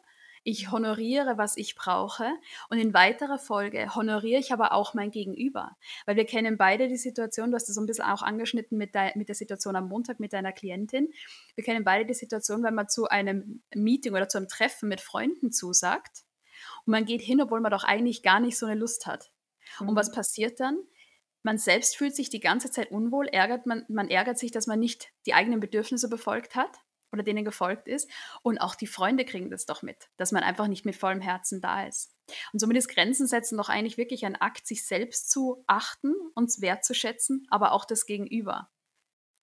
ich 0.44 0.73
honoriere, 0.73 1.38
was 1.38 1.56
ich 1.56 1.76
brauche 1.76 2.29
und 2.69 2.79
in 2.79 2.94
weiterer 2.94 3.38
Folge 3.38 3.94
honoriere 3.94 4.41
ich 4.41 4.53
aber 4.53 4.73
auch 4.73 4.93
mein 4.93 5.11
Gegenüber. 5.11 5.76
Weil 6.04 6.16
wir 6.16 6.25
kennen 6.25 6.57
beide 6.57 6.88
die 6.88 6.97
Situation, 6.97 7.50
du 7.50 7.54
hast 7.54 7.69
das 7.69 7.76
so 7.76 7.81
ein 7.81 7.87
bisschen 7.87 8.04
auch 8.04 8.23
angeschnitten 8.23 8.76
mit, 8.76 8.95
de, 8.95 9.16
mit 9.16 9.28
der 9.28 9.37
Situation 9.37 9.76
am 9.76 9.88
Montag 9.88 10.19
mit 10.19 10.33
deiner 10.33 10.52
Klientin. 10.52 11.12
Wir 11.54 11.62
kennen 11.62 11.85
beide 11.85 12.07
die 12.07 12.14
Situation, 12.14 12.64
wenn 12.64 12.75
man 12.75 12.88
zu 12.88 13.07
einem 13.09 13.62
Meeting 13.75 14.14
oder 14.14 14.28
zu 14.28 14.38
einem 14.38 14.49
Treffen 14.49 14.88
mit 14.88 15.00
Freunden 15.00 15.52
zusagt 15.52 16.25
und 16.87 16.93
man 16.93 17.05
geht 17.05 17.23
hin, 17.23 17.41
obwohl 17.41 17.61
man 17.61 17.71
doch 17.71 17.85
eigentlich 17.85 18.23
gar 18.23 18.41
nicht 18.41 18.59
so 18.59 18.67
eine 18.67 18.79
Lust 18.79 19.07
hat. 19.07 19.31
Mhm. 19.81 19.91
Und 19.91 19.97
was 19.97 20.11
mhm. 20.11 20.15
passiert 20.15 20.61
dann? 20.61 20.79
Man 21.43 21.59
selbst 21.59 21.97
fühlt 21.97 22.15
sich 22.15 22.31
die 22.31 22.41
ganze 22.41 22.71
Zeit 22.71 22.91
unwohl, 22.91 23.27
ärgert 23.27 23.67
man, 23.67 23.85
man 23.89 24.09
ärgert 24.09 24.39
sich, 24.39 24.53
dass 24.53 24.67
man 24.67 24.79
nicht 24.79 25.09
die 25.27 25.35
eigenen 25.35 25.61
Bedürfnisse 25.61 26.09
befolgt 26.09 26.55
hat 26.55 26.79
oder 27.12 27.23
denen 27.23 27.45
gefolgt 27.45 27.89
ist. 27.89 28.11
Und 28.43 28.59
auch 28.59 28.75
die 28.75 28.87
Freunde 28.87 29.25
kriegen 29.25 29.51
das 29.51 29.67
doch 29.67 29.83
mit, 29.83 30.09
dass 30.17 30.33
man 30.33 30.43
einfach 30.43 30.69
nicht 30.69 30.85
mit 30.85 30.97
vollem 30.97 31.21
Herzen 31.21 31.61
da 31.61 31.85
ist. 31.87 32.15
Und 32.53 32.61
somit 32.61 32.77
ist 32.77 32.89
Grenzen 32.89 33.27
setzen 33.27 33.59
doch 33.59 33.69
eigentlich 33.69 33.99
wirklich 33.99 34.25
ein 34.25 34.37
Akt, 34.37 34.67
sich 34.67 34.87
selbst 34.87 35.31
zu 35.31 35.65
achten, 35.67 36.15
uns 36.35 36.61
wertzuschätzen, 36.61 37.47
aber 37.51 37.73
auch 37.73 37.85
das 37.85 38.07
Gegenüber. 38.07 38.71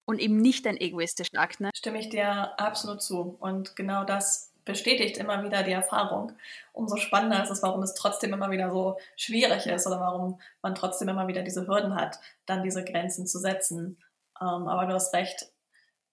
Und 0.05 0.19
eben 0.19 0.37
nicht 0.37 0.65
ein 0.65 0.77
egoistischer 0.77 1.39
Akt. 1.39 1.59
Ne? 1.59 1.69
Stimme 1.75 1.99
ich 1.99 2.09
dir 2.09 2.59
absolut 2.59 3.03
zu. 3.03 3.37
Und 3.39 3.75
genau 3.75 4.05
das 4.05 4.48
bestätigt 4.69 5.17
immer 5.17 5.43
wieder 5.43 5.63
die 5.63 5.71
Erfahrung. 5.71 6.31
Umso 6.73 6.95
spannender 6.95 7.43
ist 7.43 7.49
es, 7.49 7.63
warum 7.63 7.81
es 7.81 7.95
trotzdem 7.95 8.33
immer 8.33 8.51
wieder 8.51 8.69
so 8.69 8.97
schwierig 9.15 9.65
ist 9.65 9.87
oder 9.87 9.99
warum 9.99 10.39
man 10.61 10.75
trotzdem 10.75 11.09
immer 11.09 11.27
wieder 11.27 11.41
diese 11.41 11.67
Hürden 11.67 11.95
hat, 11.95 12.19
dann 12.45 12.61
diese 12.61 12.85
Grenzen 12.85 13.25
zu 13.25 13.39
setzen. 13.39 13.97
Ähm, 14.39 14.67
aber 14.67 14.85
du 14.85 14.93
hast 14.93 15.13
recht, 15.13 15.51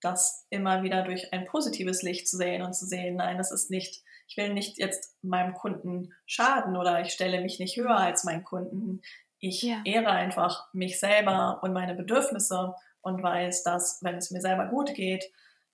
das 0.01 0.47
immer 0.49 0.83
wieder 0.83 1.03
durch 1.03 1.33
ein 1.35 1.45
positives 1.45 2.03
Licht 2.03 2.29
zu 2.29 2.39
sehen 2.39 2.63
und 2.63 2.75
zu 2.75 2.87
sehen, 2.87 3.17
nein, 3.17 3.37
das 3.37 3.53
ist 3.53 3.71
nicht, 3.71 4.03
ich 4.27 4.37
will 4.39 4.55
nicht 4.55 4.79
jetzt 4.79 5.15
meinem 5.23 5.53
Kunden 5.53 6.15
schaden 6.25 6.77
oder 6.77 7.03
ich 7.03 7.13
stelle 7.13 7.43
mich 7.43 7.59
nicht 7.59 7.77
höher 7.77 7.97
als 7.97 8.25
meinen 8.25 8.45
Kunden. 8.45 9.03
Ich 9.39 9.63
ja. 9.63 9.83
ehre 9.85 10.11
einfach 10.11 10.73
mich 10.73 10.99
selber 10.99 11.61
und 11.63 11.75
meine 11.75 11.95
Bedürfnisse 11.95 12.75
und 13.03 13.23
weiß, 13.23 13.65
dass 13.65 14.03
wenn 14.03 14.17
es 14.17 14.31
mir 14.31 14.41
selber 14.41 14.67
gut 14.67 14.95
geht, 14.95 15.31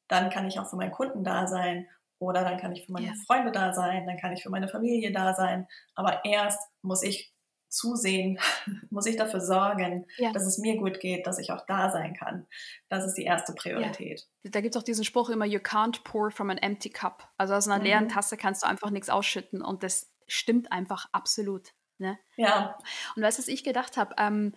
dann 0.09 0.31
kann 0.31 0.49
ich 0.49 0.59
auch 0.59 0.69
für 0.69 0.77
meinen 0.77 0.93
Kunden 0.93 1.23
da 1.23 1.47
sein 1.47 1.87
oder 2.23 2.45
dann 2.45 2.57
kann 2.57 2.73
ich 2.73 2.87
für 2.87 2.93
meine 2.93 3.09
ja. 3.09 3.12
Freunde 3.26 3.50
da 3.50 3.73
sein, 3.73 4.07
dann 4.07 4.17
kann 4.17 4.33
ich 4.33 4.43
für 4.43 4.50
meine 4.50 4.69
Familie 4.69 5.12
da 5.12 5.35
sein. 5.35 5.67
Aber 5.95 6.25
erst 6.25 6.61
muss 6.81 7.02
ich 7.02 7.35
zusehen, 7.69 8.38
muss 8.91 9.07
ich 9.07 9.17
dafür 9.17 9.41
sorgen, 9.41 10.07
ja. 10.19 10.33
dass 10.33 10.47
es 10.47 10.59
mir 10.59 10.76
gut 10.76 11.00
geht, 11.00 11.26
dass 11.26 11.38
ich 11.38 11.50
auch 11.50 11.67
da 11.67 11.91
sein 11.91 12.14
kann. 12.14 12.47
Das 12.88 13.05
ist 13.05 13.14
die 13.14 13.25
erste 13.25 13.55
Priorität. 13.55 14.29
Ja. 14.45 14.50
Da 14.52 14.61
gibt 14.61 14.76
es 14.76 14.81
auch 14.81 14.85
diesen 14.85 15.05
Spruch 15.05 15.31
immer, 15.31 15.47
you 15.47 15.59
can't 15.59 16.05
pour 16.05 16.31
from 16.31 16.50
an 16.50 16.59
empty 16.59 16.91
cup. 16.91 17.29
Also 17.38 17.55
aus 17.55 17.67
einer 17.67 17.79
mhm. 17.79 17.85
leeren 17.85 18.09
Tasse 18.09 18.37
kannst 18.37 18.62
du 18.62 18.69
einfach 18.69 18.91
nichts 18.91 19.11
ausschütten 19.11 19.62
und 19.62 19.83
das 19.83 20.12
stimmt 20.29 20.71
einfach 20.71 21.09
absolut. 21.12 21.73
Ne? 21.99 22.19
Ja. 22.37 22.76
Und 23.17 23.23
weißt 23.23 23.38
du, 23.38 23.43
was 23.43 23.49
ich 23.49 23.64
gedacht 23.64 23.97
habe? 23.97 24.14
Ähm, 24.19 24.55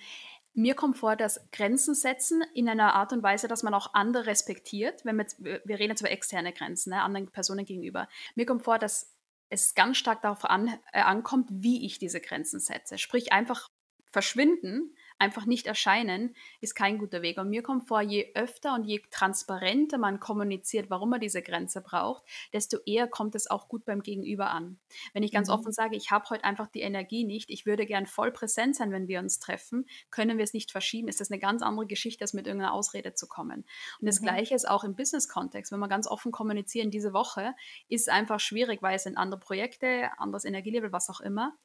Mir 0.57 0.74
kommt 0.74 0.97
vor, 0.97 1.17
dass 1.17 1.50
Grenzen 1.51 1.93
setzen 1.93 2.41
in 2.53 2.69
einer 2.69 2.95
Art 2.95 3.12
und 3.12 3.21
Weise, 3.21 3.50
dass 3.50 3.62
man 3.62 3.74
auch 3.74 3.93
andere 3.93 4.25
respektiert. 4.25 5.03
Wenn 5.03 5.17
wir, 5.17 5.62
wir 5.65 5.79
reden 5.79 5.91
jetzt 5.91 6.00
über 6.00 6.12
externe 6.12 6.53
Grenzen, 6.53 6.91
ne, 6.91 7.01
anderen 7.01 7.29
Personen 7.29 7.65
gegenüber. 7.65 8.07
Mir 8.35 8.45
kommt 8.45 8.63
vor, 8.63 8.79
dass 8.79 9.13
es 9.50 9.75
ganz 9.75 9.97
stark 9.97 10.21
darauf 10.21 10.45
an, 10.45 10.79
äh, 10.93 11.01
ankommt, 11.01 11.50
wie 11.51 11.85
ich 11.85 12.00
diese 12.00 12.21
Grenzen 12.21 12.62
setze. 12.62 12.97
Sprich, 12.97 13.33
einfach 13.33 13.69
verschwinden 14.05 14.95
einfach 15.17 15.45
nicht 15.45 15.67
erscheinen, 15.67 16.36
ist 16.62 16.75
kein 16.75 16.98
guter 16.98 17.22
Weg. 17.22 17.38
Und 17.38 17.50
mir 17.50 17.63
kommt 17.63 17.88
vor, 17.88 18.01
je 18.01 18.31
öfter 18.36 18.74
und 18.74 18.84
je 18.84 19.01
transparenter 19.12 19.98
man 19.98 20.19
kommuniziert, 20.19 20.89
warum 20.89 21.10
man 21.10 21.19
diese 21.19 21.41
Grenze 21.41 21.81
braucht, 21.81 22.24
desto 22.53 22.77
eher 22.86 23.07
kommt 23.07 23.36
es 23.36 23.50
auch 23.50 23.67
gut 23.67 23.86
beim 23.86 24.01
Gegenüber 24.01 24.50
an. 24.50 24.79
Wenn 25.13 25.24
ich 25.24 25.31
ganz 25.31 25.48
mhm. 25.48 25.55
offen 25.55 25.72
sage, 25.72 25.95
ich 25.95 26.12
habe 26.12 26.29
heute 26.29 26.43
einfach 26.43 26.67
die 26.67 26.81
Energie 26.81 27.24
nicht, 27.24 27.50
ich 27.50 27.65
würde 27.65 27.86
gern 27.86 28.05
voll 28.05 28.31
präsent 28.31 28.75
sein, 28.75 28.91
wenn 28.91 29.07
wir 29.07 29.19
uns 29.19 29.39
treffen, 29.39 29.86
können 30.12 30.38
wir 30.38 30.43
es 30.43 30.53
nicht 30.53 30.72
verschieben, 30.72 31.07
ist 31.07 31.22
das 31.22 31.31
eine 31.31 31.39
ganz 31.39 31.62
andere 31.62 31.88
Geschichte, 31.88 32.24
als 32.24 32.34
mit 32.34 32.48
irgendeiner 32.48 32.74
Ausrede 32.74 33.13
zu 33.13 33.27
kommen. 33.27 33.65
Und 34.00 34.07
das 34.07 34.19
mhm. 34.19 34.25
Gleiche 34.25 34.55
ist 34.55 34.67
auch 34.67 34.84
im 34.84 34.95
Business-Kontext. 34.95 35.72
Wenn 35.72 35.79
wir 35.79 35.88
ganz 35.88 36.07
offen 36.07 36.31
kommunizieren, 36.31 36.91
diese 36.91 37.13
Woche 37.13 37.53
ist 37.88 38.10
einfach 38.10 38.39
schwierig, 38.39 38.81
weil 38.81 38.95
es 38.95 39.03
sind 39.03 39.17
andere 39.17 39.39
Projekte, 39.39 40.10
anderes 40.17 40.45
Energielevel, 40.45 40.91
was 40.91 41.10
auch 41.10 41.22
immer 41.22 41.57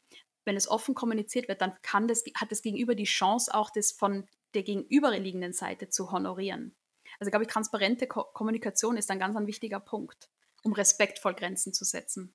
wenn 0.51 0.57
es 0.57 0.69
offen 0.69 0.97
kommuniziert 0.97 1.47
wird, 1.47 1.61
dann 1.61 1.73
kann 1.83 2.09
das, 2.09 2.25
hat 2.35 2.51
das 2.51 2.61
Gegenüber 2.61 2.97
die 2.97 3.05
Chance, 3.05 3.55
auch 3.55 3.71
das 3.71 3.93
von 3.93 4.27
der 4.55 4.65
gegenüberliegenden 4.65 5.53
Seite 5.53 5.91
zu 5.91 6.11
honorieren. 6.11 6.75
Also 7.21 7.31
glaube 7.31 7.45
ich, 7.45 7.53
transparente 7.53 8.09
Ko 8.09 8.25
Kommunikation 8.25 8.97
ist 8.97 9.13
ein 9.13 9.21
ganz 9.21 9.37
ein 9.37 9.47
wichtiger 9.47 9.79
Punkt, 9.79 10.29
um 10.65 10.73
respektvoll 10.73 11.35
Grenzen 11.35 11.73
zu 11.73 11.85
setzen. 11.85 12.35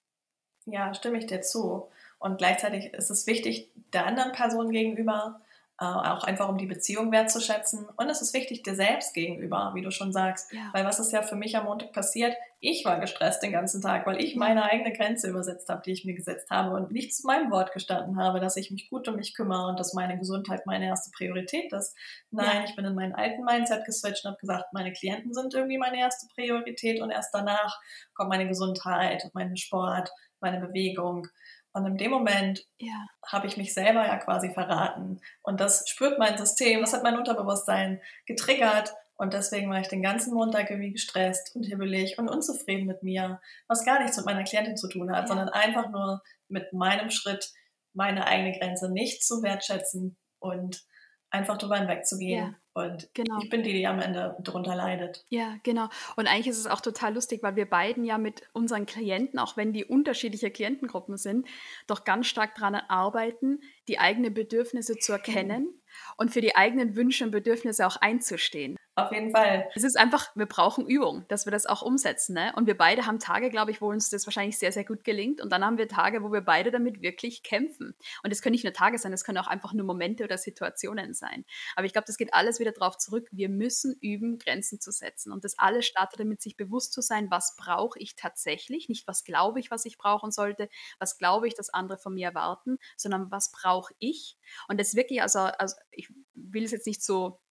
Ja, 0.66 0.94
stimme 0.94 1.18
ich 1.18 1.26
dir 1.26 1.42
zu. 1.42 1.90
Und 2.18 2.38
gleichzeitig 2.38 2.94
ist 2.94 3.10
es 3.10 3.28
wichtig, 3.28 3.70
der 3.92 4.06
anderen 4.06 4.32
Person 4.32 4.72
gegenüber 4.72 5.42
äh, 5.78 5.84
auch 5.86 6.24
einfach 6.24 6.48
um 6.48 6.58
die 6.58 6.68
Beziehung 6.68 7.12
wertzuschätzen. 7.12 7.86
Und 7.98 8.10
es 8.10 8.22
ist 8.22 8.34
wichtig 8.34 8.64
dir 8.64 8.76
selbst 8.76 9.14
gegenüber, 9.14 9.72
wie 9.76 9.82
du 9.82 9.92
schon 9.92 10.14
sagst. 10.14 10.54
Ja. 10.54 10.70
Weil 10.74 10.86
was 10.86 11.00
ist 11.00 11.12
ja 11.12 11.22
für 11.22 11.36
mich 11.36 11.58
am 11.58 11.66
Montag 11.66 11.92
passiert? 11.92 12.34
Ich 12.62 12.86
war 12.86 13.00
gestresst 13.00 13.44
den 13.44 13.52
ganzen 13.52 13.82
Tag, 13.82 14.08
weil 14.08 14.22
ich 14.22 14.38
meine 14.38 14.64
eigene 14.64 14.94
Grenze 14.94 15.30
übersetzt 15.30 15.68
habe, 15.68 15.82
die 15.86 15.92
ich 15.92 16.06
mir 16.06 16.14
gesetzt 16.14 16.50
habe 16.50 16.76
und 16.76 16.92
nicht 16.92 17.14
zu 17.14 17.28
meinem 17.28 17.52
Wort 17.52 17.74
gestanden 17.74 18.18
habe, 18.18 18.40
dass 18.40 18.56
ich 18.56 18.72
mich 18.72 18.90
gut 18.90 19.08
um 19.10 19.18
mich 19.18 19.36
kümmere 19.36 19.68
und 19.68 19.78
dass 19.78 19.94
meine 19.94 20.18
Gesundheit 20.18 20.66
meine 20.66 20.88
erste 20.88 21.12
Priorität 21.12 21.74
ist. 21.74 21.94
Nein, 22.32 22.62
ja. 22.62 22.64
ich 22.64 22.76
bin 22.78 22.86
in 22.86 22.96
meinen 22.96 23.14
alten 23.14 23.44
Mindset 23.44 23.84
geswitcht 23.86 24.24
und 24.24 24.32
habe 24.32 24.40
gesagt, 24.40 24.72
meine 24.72 24.94
Klienten 24.94 25.34
sind 25.34 25.54
irgendwie 25.54 25.78
meine 25.78 26.00
erste 26.00 26.28
Priorität 26.34 27.02
und 27.02 27.12
erst 27.12 27.34
danach 27.34 27.78
kommt 28.14 28.30
meine 28.30 28.48
Gesundheit, 28.48 29.30
mein 29.34 29.58
Sport, 29.58 30.10
meine 30.40 30.66
Bewegung. 30.66 31.28
Und 31.76 31.86
in 31.86 31.98
dem 31.98 32.12
Moment 32.12 32.66
ja. 32.80 33.06
habe 33.28 33.48
ich 33.48 33.58
mich 33.58 33.74
selber 33.74 34.06
ja 34.06 34.18
quasi 34.18 34.50
verraten. 34.54 35.20
Und 35.44 35.60
das 35.60 35.84
spürt 35.90 36.18
mein 36.18 36.38
System, 36.38 36.80
das 36.80 36.94
hat 36.94 37.04
mein 37.04 37.18
Unterbewusstsein 37.18 38.02
getriggert. 38.26 38.94
Und 39.18 39.34
deswegen 39.34 39.70
war 39.70 39.82
ich 39.82 39.90
den 39.90 40.02
ganzen 40.02 40.34
Montag 40.34 40.70
irgendwie 40.70 40.94
gestresst 40.94 41.54
und 41.54 41.64
hibbelig 41.64 42.18
und 42.18 42.30
unzufrieden 42.30 42.88
mit 42.88 43.04
mir, 43.04 43.42
was 43.68 43.84
gar 43.84 44.00
nichts 44.00 44.16
mit 44.16 44.26
meiner 44.26 44.46
Klientin 44.46 44.78
zu 44.78 44.88
tun 44.88 45.12
hat, 45.12 45.24
ja. 45.24 45.28
sondern 45.28 45.50
einfach 45.50 45.90
nur 45.90 46.24
mit 46.48 46.72
meinem 46.72 47.10
Schritt, 47.10 47.52
meine 47.92 48.26
eigene 48.26 48.58
Grenze 48.58 48.90
nicht 48.90 49.26
zu 49.26 49.44
wertschätzen 49.44 50.16
und 50.40 50.82
einfach 51.30 51.58
drüber 51.58 51.76
hinwegzugehen. 51.76 52.52
Ja. 52.52 52.56
Und 52.76 53.08
genau. 53.14 53.40
ich 53.42 53.50
bin 53.50 53.64
die, 53.64 53.72
die 53.72 53.88
am 53.88 54.02
Ende 54.02 54.36
darunter 54.42 54.76
leidet. 54.76 55.24
Ja, 55.30 55.56
genau. 55.64 55.88
Und 56.18 56.28
eigentlich 56.28 56.48
ist 56.48 56.58
es 56.58 56.68
auch 56.68 56.82
total 56.82 57.14
lustig, 57.14 57.42
weil 57.42 57.56
wir 57.56 57.70
beiden 57.70 58.04
ja 58.04 58.18
mit 58.18 58.42
unseren 58.52 58.86
Klienten, 58.86 59.40
auch 59.40 59.56
wenn 59.56 59.72
die 59.72 59.86
unterschiedliche 59.86 60.52
Klientengruppen 60.52 61.16
sind, 61.16 61.48
doch 61.88 62.04
ganz 62.04 62.28
stark 62.28 62.54
daran 62.56 62.76
arbeiten, 62.76 63.62
die 63.88 63.98
eigenen 63.98 64.34
Bedürfnisse 64.34 64.98
zu 64.98 65.14
erkennen 65.14 65.70
und 66.18 66.32
für 66.32 66.42
die 66.42 66.58
eigenen 66.58 66.98
Wünsche 66.98 67.24
und 67.24 67.32
Bedürfnisse 67.32 67.88
auch 67.88 67.96
einzustehen. 67.96 68.76
Auf 68.98 69.12
jeden 69.12 69.32
Fall. 69.32 69.70
Es 69.76 69.84
ist 69.84 69.98
einfach, 69.98 70.34
wir 70.36 70.46
brauchen 70.46 70.88
Übung, 70.88 71.26
dass 71.28 71.46
wir 71.46 71.52
das 71.52 71.66
auch 71.66 71.82
umsetzen. 71.82 72.34
Ne? 72.34 72.54
Und 72.56 72.66
wir 72.66 72.78
beide 72.78 73.06
haben 73.06 73.20
Tage, 73.20 73.50
glaube 73.50 73.72
ich, 73.72 73.82
wo 73.82 73.90
uns 73.90 74.10
das 74.10 74.26
wahrscheinlich 74.26 74.58
sehr, 74.58 74.72
sehr 74.72 74.86
gut 74.86 75.04
gelingt. 75.04 75.42
Und 75.42 75.52
dann 75.52 75.66
haben 75.66 75.78
wir 75.78 75.90
Tage, 75.90 76.24
wo 76.24 76.32
wir 76.32 76.40
beide 76.40 76.72
damit 76.72 77.02
wirklich 77.02 77.44
kämpfen. 77.44 77.94
Und 78.24 78.32
es 78.32 78.42
können 78.42 78.54
nicht 78.54 78.64
nur 78.64 78.72
Tage 78.72 78.98
sein, 78.98 79.12
es 79.12 79.26
können 79.26 79.38
auch 79.38 79.48
einfach 79.48 79.74
nur 79.74 79.86
Momente 79.86 80.24
oder 80.24 80.38
Situationen 80.38 81.14
sein. 81.14 81.44
Aber 81.76 81.86
ich 81.86 81.92
glaube, 81.92 82.06
das 82.08 82.16
geht 82.16 82.34
alles 82.34 82.62
wieder 82.62 82.72
darauf 82.72 82.98
zurück. 82.98 83.28
Wir 83.34 83.50
müssen 83.50 83.98
üben, 84.00 84.38
Grenzen 84.38 84.80
zu 84.80 84.94
setzen. 84.94 85.34
Und 85.34 85.44
das 85.44 85.60
alles 85.60 85.86
startet 85.86 86.22
damit, 86.22 86.42
sich 86.42 86.56
bewusst 86.56 86.94
zu 86.94 87.02
sein, 87.02 87.30
was 87.30 87.58
brauche 87.58 88.00
ich 88.00 88.16
tatsächlich. 88.16 88.88
Nicht, 88.88 89.10
was 89.10 89.26
glaube 89.26 89.60
ich, 89.60 89.72
was 89.72 89.84
ich 89.84 89.98
brauchen 89.98 90.32
sollte, 90.32 90.70
was 91.00 91.18
glaube 91.18 91.50
ich, 91.50 91.54
dass 91.54 91.70
andere 91.70 91.98
von 91.98 92.14
mir 92.14 92.28
erwarten, 92.28 92.78
sondern 92.96 93.30
was 93.30 93.52
brauche 93.52 93.94
ich. 94.00 94.38
Und 94.70 94.80
das 94.80 94.96
wirklich, 94.96 95.22
also, 95.22 95.40
also 95.40 95.76
ich 95.92 96.08
will 96.34 96.64
es 96.64 96.72
jetzt 96.72 96.88
nicht 96.88 97.04
so 97.04 97.42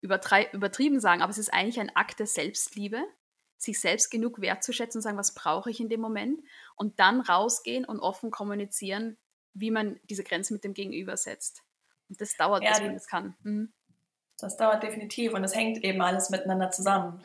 übertrieben 0.00 1.00
sagen, 1.00 1.22
aber 1.22 1.30
es 1.30 1.38
ist 1.38 1.52
eigentlich 1.52 1.80
ein 1.80 1.94
Akt 1.94 2.18
der 2.18 2.26
Selbstliebe, 2.26 3.02
sich 3.56 3.80
selbst 3.80 4.10
genug 4.10 4.40
wertzuschätzen 4.40 4.98
und 4.98 5.02
sagen, 5.02 5.18
was 5.18 5.34
brauche 5.34 5.70
ich 5.70 5.80
in 5.80 5.88
dem 5.88 6.00
Moment 6.00 6.40
und 6.76 6.98
dann 6.98 7.20
rausgehen 7.20 7.84
und 7.84 8.00
offen 8.00 8.30
kommunizieren, 8.30 9.18
wie 9.52 9.70
man 9.70 10.00
diese 10.04 10.24
Grenze 10.24 10.54
mit 10.54 10.64
dem 10.64 10.74
Gegenüber 10.74 11.16
setzt. 11.16 11.62
Und 12.08 12.20
das 12.20 12.36
dauert, 12.36 12.62
ja, 12.62 12.70
bis 12.70 12.80
man 12.80 12.94
das 12.94 13.06
kann. 13.06 13.36
Mhm. 13.42 13.72
Das 14.40 14.56
dauert 14.56 14.82
definitiv 14.82 15.34
und 15.34 15.44
es 15.44 15.54
hängt 15.54 15.84
eben 15.84 16.00
alles 16.02 16.30
miteinander 16.30 16.70
zusammen. 16.70 17.22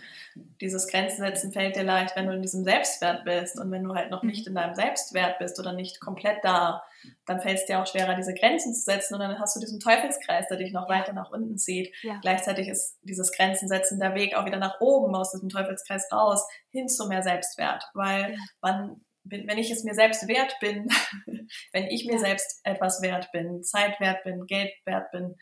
Dieses 0.61 0.87
Grenzen 0.87 1.23
setzen 1.23 1.51
fällt 1.51 1.75
dir 1.75 1.83
leicht, 1.83 2.15
wenn 2.15 2.27
du 2.27 2.33
in 2.33 2.41
diesem 2.41 2.63
Selbstwert 2.63 3.23
bist 3.25 3.59
und 3.59 3.71
wenn 3.71 3.83
du 3.83 3.95
halt 3.95 4.11
noch 4.11 4.23
mhm. 4.23 4.29
nicht 4.29 4.47
in 4.47 4.55
deinem 4.55 4.75
Selbstwert 4.75 5.39
bist 5.39 5.59
oder 5.59 5.73
nicht 5.73 5.99
komplett 5.99 6.43
da, 6.43 6.83
dann 7.25 7.41
fällt 7.41 7.59
es 7.59 7.65
dir 7.65 7.79
auch 7.79 7.87
schwerer, 7.87 8.15
diese 8.15 8.33
Grenzen 8.33 8.73
zu 8.73 8.81
setzen 8.81 9.15
und 9.15 9.21
dann 9.21 9.39
hast 9.39 9.55
du 9.55 9.59
diesen 9.59 9.79
Teufelskreis, 9.79 10.47
der 10.47 10.57
dich 10.57 10.73
noch 10.73 10.89
weiter 10.89 11.13
nach 11.13 11.31
unten 11.31 11.57
zieht. 11.57 11.93
Ja. 12.01 12.19
Gleichzeitig 12.21 12.67
ist 12.67 12.97
dieses 13.03 13.31
Grenzen 13.31 13.67
setzen 13.67 13.99
der 13.99 14.15
Weg 14.15 14.35
auch 14.35 14.45
wieder 14.45 14.57
nach 14.59 14.79
oben 14.81 15.15
aus 15.15 15.31
diesem 15.31 15.49
Teufelskreis 15.49 16.11
raus, 16.11 16.45
hin 16.69 16.87
zu 16.87 17.07
mehr 17.07 17.23
Selbstwert, 17.23 17.83
weil 17.93 18.31
ja. 18.31 18.37
man 18.61 19.01
wenn 19.27 19.57
ich 19.57 19.71
es 19.71 19.83
mir 19.83 19.95
selbst 19.95 20.27
wert 20.27 20.55
bin, 20.61 20.87
wenn 21.73 21.85
ich 21.85 22.05
mir 22.05 22.19
selbst 22.19 22.59
etwas 22.63 23.01
wert 23.01 23.31
bin, 23.31 23.63
Zeit 23.63 23.99
wert 23.99 24.23
bin, 24.23 24.45
Geld 24.45 24.71
wert 24.85 25.11
bin, 25.11 25.35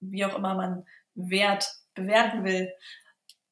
wie 0.00 0.24
auch 0.24 0.36
immer 0.36 0.54
man 0.54 0.84
Wert 1.18 1.70
bewerten 1.94 2.44
will, 2.44 2.72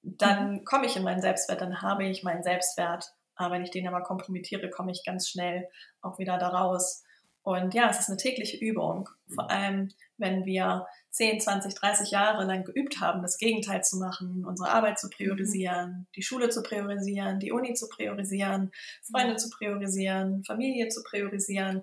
dann 0.02 0.52
mhm. 0.52 0.64
komme 0.64 0.86
ich 0.86 0.96
in 0.96 1.02
meinen 1.02 1.20
Selbstwert, 1.20 1.60
dann 1.60 1.82
habe 1.82 2.04
ich 2.06 2.22
meinen 2.22 2.42
Selbstwert. 2.42 3.12
Aber 3.34 3.54
wenn 3.54 3.62
ich 3.62 3.70
den 3.70 3.86
aber 3.86 4.02
kompromittiere, 4.02 4.70
komme 4.70 4.92
ich 4.92 5.04
ganz 5.04 5.28
schnell 5.28 5.68
auch 6.00 6.18
wieder 6.18 6.38
da 6.38 6.48
raus. 6.48 7.02
Und 7.42 7.74
ja, 7.74 7.90
es 7.90 8.00
ist 8.00 8.08
eine 8.08 8.16
tägliche 8.16 8.56
Übung. 8.56 9.08
Vor 9.32 9.50
allem, 9.50 9.92
wenn 10.16 10.46
wir 10.46 10.86
10, 11.10 11.40
20, 11.40 11.74
30 11.74 12.10
Jahre 12.10 12.44
lang 12.44 12.64
geübt 12.64 13.00
haben, 13.00 13.22
das 13.22 13.38
Gegenteil 13.38 13.84
zu 13.84 13.98
machen, 13.98 14.44
unsere 14.44 14.70
Arbeit 14.70 14.98
zu 14.98 15.10
priorisieren, 15.10 15.90
mhm. 15.90 16.06
die 16.16 16.22
Schule 16.22 16.48
zu 16.48 16.62
priorisieren, 16.62 17.38
die 17.38 17.52
Uni 17.52 17.74
zu 17.74 17.88
priorisieren, 17.88 18.72
Freunde 19.02 19.36
zu 19.36 19.50
priorisieren, 19.50 20.44
Familie 20.44 20.88
zu 20.88 21.02
priorisieren, 21.02 21.82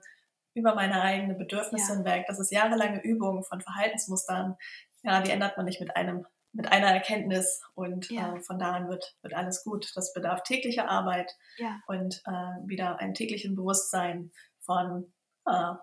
über 0.54 0.76
meine 0.76 1.02
eigenen 1.02 1.38
Bedürfnisse 1.38 1.94
ja. 1.94 1.98
hinweg. 1.98 2.26
Das 2.28 2.40
ist 2.40 2.52
jahrelange 2.52 3.02
Übung 3.02 3.44
von 3.44 3.62
Verhaltensmustern, 3.62 4.56
ja, 5.04 5.22
die 5.22 5.32
ändert 5.32 5.58
man 5.58 5.66
nicht 5.66 5.80
mit 5.80 5.96
einem 5.96 6.26
mit 6.54 6.72
einer 6.72 6.88
Erkenntnis 6.88 7.62
und 7.74 8.10
ja. 8.12 8.36
äh, 8.36 8.42
von 8.42 8.60
da 8.60 8.74
an 8.74 8.88
wird, 8.88 9.18
wird 9.24 9.34
alles 9.34 9.64
gut. 9.64 9.92
Das 9.96 10.14
bedarf 10.14 10.44
täglicher 10.44 10.88
Arbeit 10.88 11.36
ja. 11.58 11.82
und 11.88 12.22
äh, 12.26 12.68
wieder 12.68 13.00
einem 13.00 13.16
täglichen 13.16 13.56
Bewusstsein 13.56 14.32
von, 14.60 15.12
äh, 15.48 15.74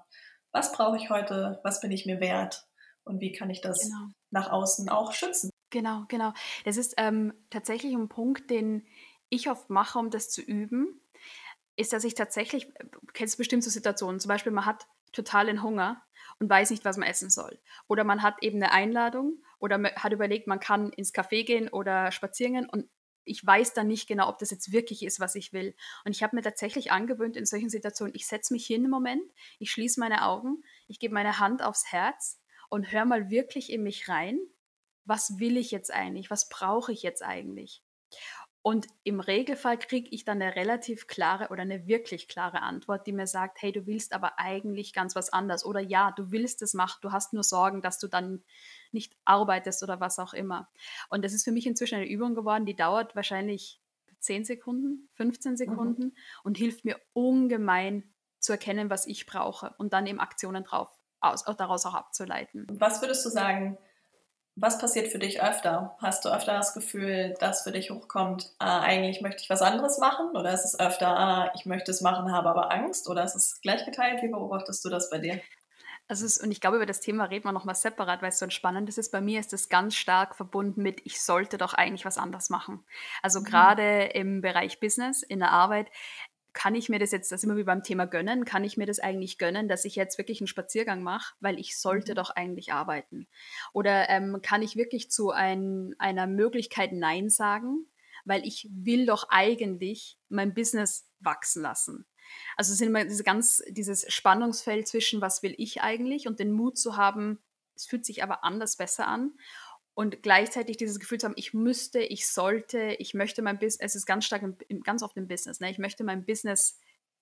was 0.53 0.73
brauche 0.73 0.97
ich 0.97 1.11
heute, 1.11 1.59
was 1.65 1.81
bin 1.81 1.91
ich 1.91 2.07
mir 2.07 2.21
wert 2.21 2.69
und 3.03 3.21
wie 3.21 3.33
kann 3.33 3.51
ich 3.51 3.61
das 3.61 3.81
genau. 3.81 4.13
nach 4.31 4.51
außen 4.51 4.89
auch 4.89 5.13
schützen. 5.13 5.51
Genau, 5.71 6.05
genau. 6.09 6.33
Das 6.65 6.77
ist 6.77 6.95
ähm, 6.97 7.35
tatsächlich 7.51 7.93
ein 7.93 8.09
Punkt, 8.09 8.49
den 8.49 8.87
ich 9.29 9.51
oft 9.51 9.71
mache, 9.71 9.99
um 9.99 10.11
das 10.11 10.31
zu 10.31 10.41
üben, 10.41 11.01
ist, 11.77 11.93
dass 11.93 12.05
ich 12.05 12.15
tatsächlich, 12.15 12.69
äh, 12.77 12.87
kennst 13.13 13.35
du 13.35 13.39
bestimmt 13.39 13.65
so 13.65 13.71
Situationen, 13.71 14.21
zum 14.21 14.29
Beispiel 14.29 14.53
man 14.53 14.67
hat 14.67 14.87
totalen 15.13 15.63
Hunger 15.63 16.03
und 16.39 16.49
weiß 16.49 16.71
nicht, 16.71 16.85
was 16.85 16.97
man 16.97 17.09
essen 17.09 17.31
soll. 17.31 17.59
Oder 17.87 18.05
man 18.05 18.23
hat 18.23 18.43
eben 18.43 18.63
eine 18.63 18.73
Einladung 18.73 19.43
oder 19.59 19.83
hat 19.97 20.13
überlegt, 20.13 20.47
man 20.47 20.61
kann 20.61 20.91
ins 20.93 21.15
Café 21.15 21.45
gehen 21.45 21.69
oder 21.69 22.13
spazieren 22.13 22.55
gehen 22.55 22.69
und 22.69 22.89
ich 23.25 23.45
weiß 23.47 23.75
dann 23.75 23.87
nicht 23.87 24.09
genau, 24.09 24.29
ob 24.29 24.39
das 24.39 24.51
jetzt 24.51 24.73
wirklich 24.73 25.05
ist, 25.05 25.21
was 25.21 25.35
ich 25.35 25.53
will. 25.53 25.75
Und 26.05 26.13
ich 26.17 26.23
habe 26.23 26.35
mir 26.35 26.43
tatsächlich 26.43 26.91
angewöhnt 26.91 27.37
in 27.37 27.47
solchen 27.47 27.71
Situationen, 27.71 28.15
ich 28.15 28.27
setze 28.27 28.53
mich 28.53 28.67
hin 28.67 28.85
im 28.85 28.91
Moment, 28.91 29.23
ich 29.59 29.71
schließe 29.71 30.01
meine 30.01 30.25
Augen, 30.25 30.65
ich 30.89 30.99
gebe 30.99 31.15
meine 31.15 31.39
Hand 31.39 31.63
aufs 31.63 31.93
Herz 31.93 32.41
und 32.71 32.91
höre 32.91 33.05
mal 33.05 33.31
wirklich 33.31 33.71
in 33.71 33.83
mich 33.83 34.09
rein, 34.09 34.39
was 35.05 35.39
will 35.39 35.57
ich 35.57 35.71
jetzt 35.71 35.93
eigentlich, 35.93 36.31
was 36.31 36.49
brauche 36.49 36.93
ich 36.93 37.03
jetzt 37.03 37.23
eigentlich. 37.23 37.83
Und 38.63 38.89
im 39.05 39.21
Regelfall 39.21 39.79
kriege 39.79 40.11
ich 40.11 40.25
dann 40.25 40.43
eine 40.43 40.55
relativ 40.55 41.07
klare 41.07 41.49
oder 41.49 41.63
eine 41.63 41.87
wirklich 41.87 42.29
klare 42.29 42.61
Antwort, 42.61 43.07
die 43.07 43.13
mir 43.13 43.27
sagt, 43.27 43.63
hey, 43.63 43.73
du 43.73 43.87
willst 43.87 44.13
aber 44.13 44.39
eigentlich 44.39 44.93
ganz 44.93 45.17
was 45.17 45.33
anderes. 45.33 45.65
Oder 45.65 45.81
ja, 45.81 46.13
du 46.13 46.31
willst 46.31 46.61
es 46.61 46.75
machen, 46.75 46.99
du 47.01 47.11
hast 47.11 47.33
nur 47.33 47.43
Sorgen, 47.43 47.81
dass 47.81 47.99
du 47.99 48.07
dann 48.07 48.45
nicht 48.93 49.17
arbeitest 49.25 49.83
oder 49.83 50.01
was 50.01 50.19
auch 50.19 50.35
immer. 50.35 50.69
Und 51.09 51.25
das 51.25 51.33
ist 51.33 51.45
für 51.45 51.53
mich 51.53 51.67
inzwischen 51.67 51.97
eine 51.97 52.09
Übung 52.09 52.35
geworden, 52.35 52.67
die 52.67 52.77
dauert 52.77 53.17
wahrscheinlich 53.17 53.81
10 54.19 54.45
Sekunden, 54.45 55.09
15 55.15 55.53
mhm. 55.53 55.57
Sekunden 55.57 56.03
mhm. 56.03 56.15
und 56.45 56.59
hilft 56.59 56.85
mir 56.85 57.01
ungemein 57.15 58.13
zu 58.39 58.53
erkennen, 58.53 58.91
was 58.91 59.07
ich 59.07 59.25
brauche 59.25 59.75
und 59.79 59.95
dann 59.95 60.07
eben 60.07 60.21
Aktionen 60.21 60.65
drauf, 60.65 60.91
aus, 61.21 61.45
daraus 61.45 61.87
auch 61.87 61.95
abzuleiten. 61.95 62.67
Was 62.73 63.01
würdest 63.01 63.25
du 63.25 63.31
sagen, 63.31 63.79
was 64.61 64.79
passiert 64.79 65.09
für 65.09 65.19
dich 65.19 65.43
öfter? 65.43 65.97
Hast 66.01 66.25
du 66.25 66.29
öfter 66.29 66.53
das 66.53 66.75
Gefühl, 66.75 67.35
dass 67.41 67.63
für 67.63 67.73
dich 67.73 67.91
hochkommt, 67.91 68.53
ah, 68.59 68.81
eigentlich 68.81 69.23
möchte 69.23 69.43
ich 69.43 69.49
was 69.49 69.63
anderes 69.63 69.99
machen? 69.99 70.37
Oder 70.37 70.53
ist 70.53 70.67
es 70.67 70.79
öfter, 70.79 71.09
ah, 71.09 71.53
ich 71.55 71.65
möchte 71.65 71.91
es 71.91 72.03
machen, 72.03 72.31
habe 72.31 72.51
aber 72.51 72.71
Angst? 72.71 73.09
Oder 73.09 73.25
ist 73.25 73.35
es 73.35 73.61
gleichgeteilt? 73.63 74.23
Wie 74.23 74.29
beobachtest 74.29 74.85
du 74.85 74.91
das 74.91 75.09
bei 75.09 75.19
dir? 75.19 75.41
Also 76.09 76.27
es, 76.27 76.39
und 76.39 76.51
ich 76.51 76.61
glaube, 76.61 76.77
über 76.77 76.87
das 76.87 77.01
Thema 77.01 77.25
reden 77.25 77.45
wir 77.45 77.53
nochmal 77.53 77.77
separat, 77.77 78.21
weil 78.21 78.31
es 78.31 78.39
so 78.39 78.45
ein 78.45 78.51
spannendes 78.51 78.99
ist. 78.99 79.13
Bei 79.13 79.21
mir 79.21 79.41
ist 79.41 79.53
es 79.53 79.69
ganz 79.69 79.95
stark 79.95 80.35
verbunden 80.35 80.83
mit, 80.83 81.01
ich 81.07 81.23
sollte 81.23 81.57
doch 81.57 81.73
eigentlich 81.73 82.05
was 82.05 82.19
anderes 82.19 82.51
machen. 82.51 82.85
Also 83.23 83.41
mhm. 83.41 83.45
gerade 83.45 84.05
im 84.07 84.41
Bereich 84.43 84.81
Business, 84.81 85.23
in 85.23 85.39
der 85.39 85.53
Arbeit, 85.53 85.89
kann 86.53 86.75
ich 86.75 86.89
mir 86.89 86.99
das 86.99 87.13
jetzt, 87.13 87.33
das 87.33 87.41
ist 87.41 87.45
immer 87.45 87.57
wie 87.57 87.65
beim 87.65 87.83
Thema 87.83 88.07
gönnen, 88.07 88.45
kann 88.45 88.65
ich 88.65 88.77
mir 88.77 88.87
das 88.87 88.99
eigentlich 88.99 89.39
gönnen, 89.39 89.69
dass 89.69 89.85
ich 89.85 89.97
jetzt 89.97 90.19
wirklich 90.19 90.41
einen 90.41 90.49
Spaziergang 90.49 91.03
mache, 91.03 91.35
weil 91.41 91.59
ich 91.59 91.79
sollte 91.79 92.13
mhm. 92.13 92.17
doch 92.17 92.31
eigentlich 92.31 92.73
arbeiten? 92.73 93.27
Oder 93.73 94.09
ähm, 94.11 94.41
kann 94.43 94.63
ich 94.63 94.77
wirklich 94.77 95.11
zu 95.11 95.31
ein, 95.31 95.95
einer 95.99 96.27
Möglichkeit 96.27 96.93
Nein 96.93 97.29
sagen, 97.29 97.87
weil 98.25 98.47
ich 98.47 98.69
will 98.71 99.07
doch 99.07 99.29
eigentlich 99.31 100.19
mein 100.29 100.55
Business 100.55 101.09
wachsen 101.21 101.63
lassen? 101.63 102.07
Also 102.57 102.73
es 102.73 102.79
sind 102.79 102.89
immer 102.89 103.05
diese 103.05 103.25
ganz, 103.25 103.63
dieses 103.69 104.11
Spannungsfeld 104.13 104.87
zwischen, 104.87 105.21
was 105.21 105.43
will 105.43 105.55
ich 105.59 105.83
eigentlich 105.83 106.29
und 106.29 106.39
den 106.39 106.53
Mut 106.53 106.79
zu 106.79 106.97
haben, 106.97 107.41
es 107.75 107.87
fühlt 107.87 108.05
sich 108.05 108.23
aber 108.23 108.45
anders 108.45 108.77
besser 108.77 109.09
an 109.09 109.33
und 109.95 110.23
gleichzeitig 110.23 110.77
dieses 110.77 110.99
Gefühl 110.99 111.19
zu 111.19 111.27
haben, 111.27 111.35
ich 111.37 111.53
müsste, 111.53 112.01
ich 112.01 112.29
sollte, 112.29 112.95
ich 112.99 113.15
möchte 113.15 113.43
mein 113.43 113.59
Business, 113.59 113.81
es 113.81 113.95
ist 113.97 114.07
ganz 114.07 114.25
stark, 114.25 114.43
im, 114.43 114.83
ganz 114.83 115.03
oft 115.03 115.17
im 115.17 115.29
Business, 115.29 115.61
ne? 115.61 115.71
ich 115.71 115.79
möchte 115.79 116.05
mein 116.05 116.25
Business 116.25 116.79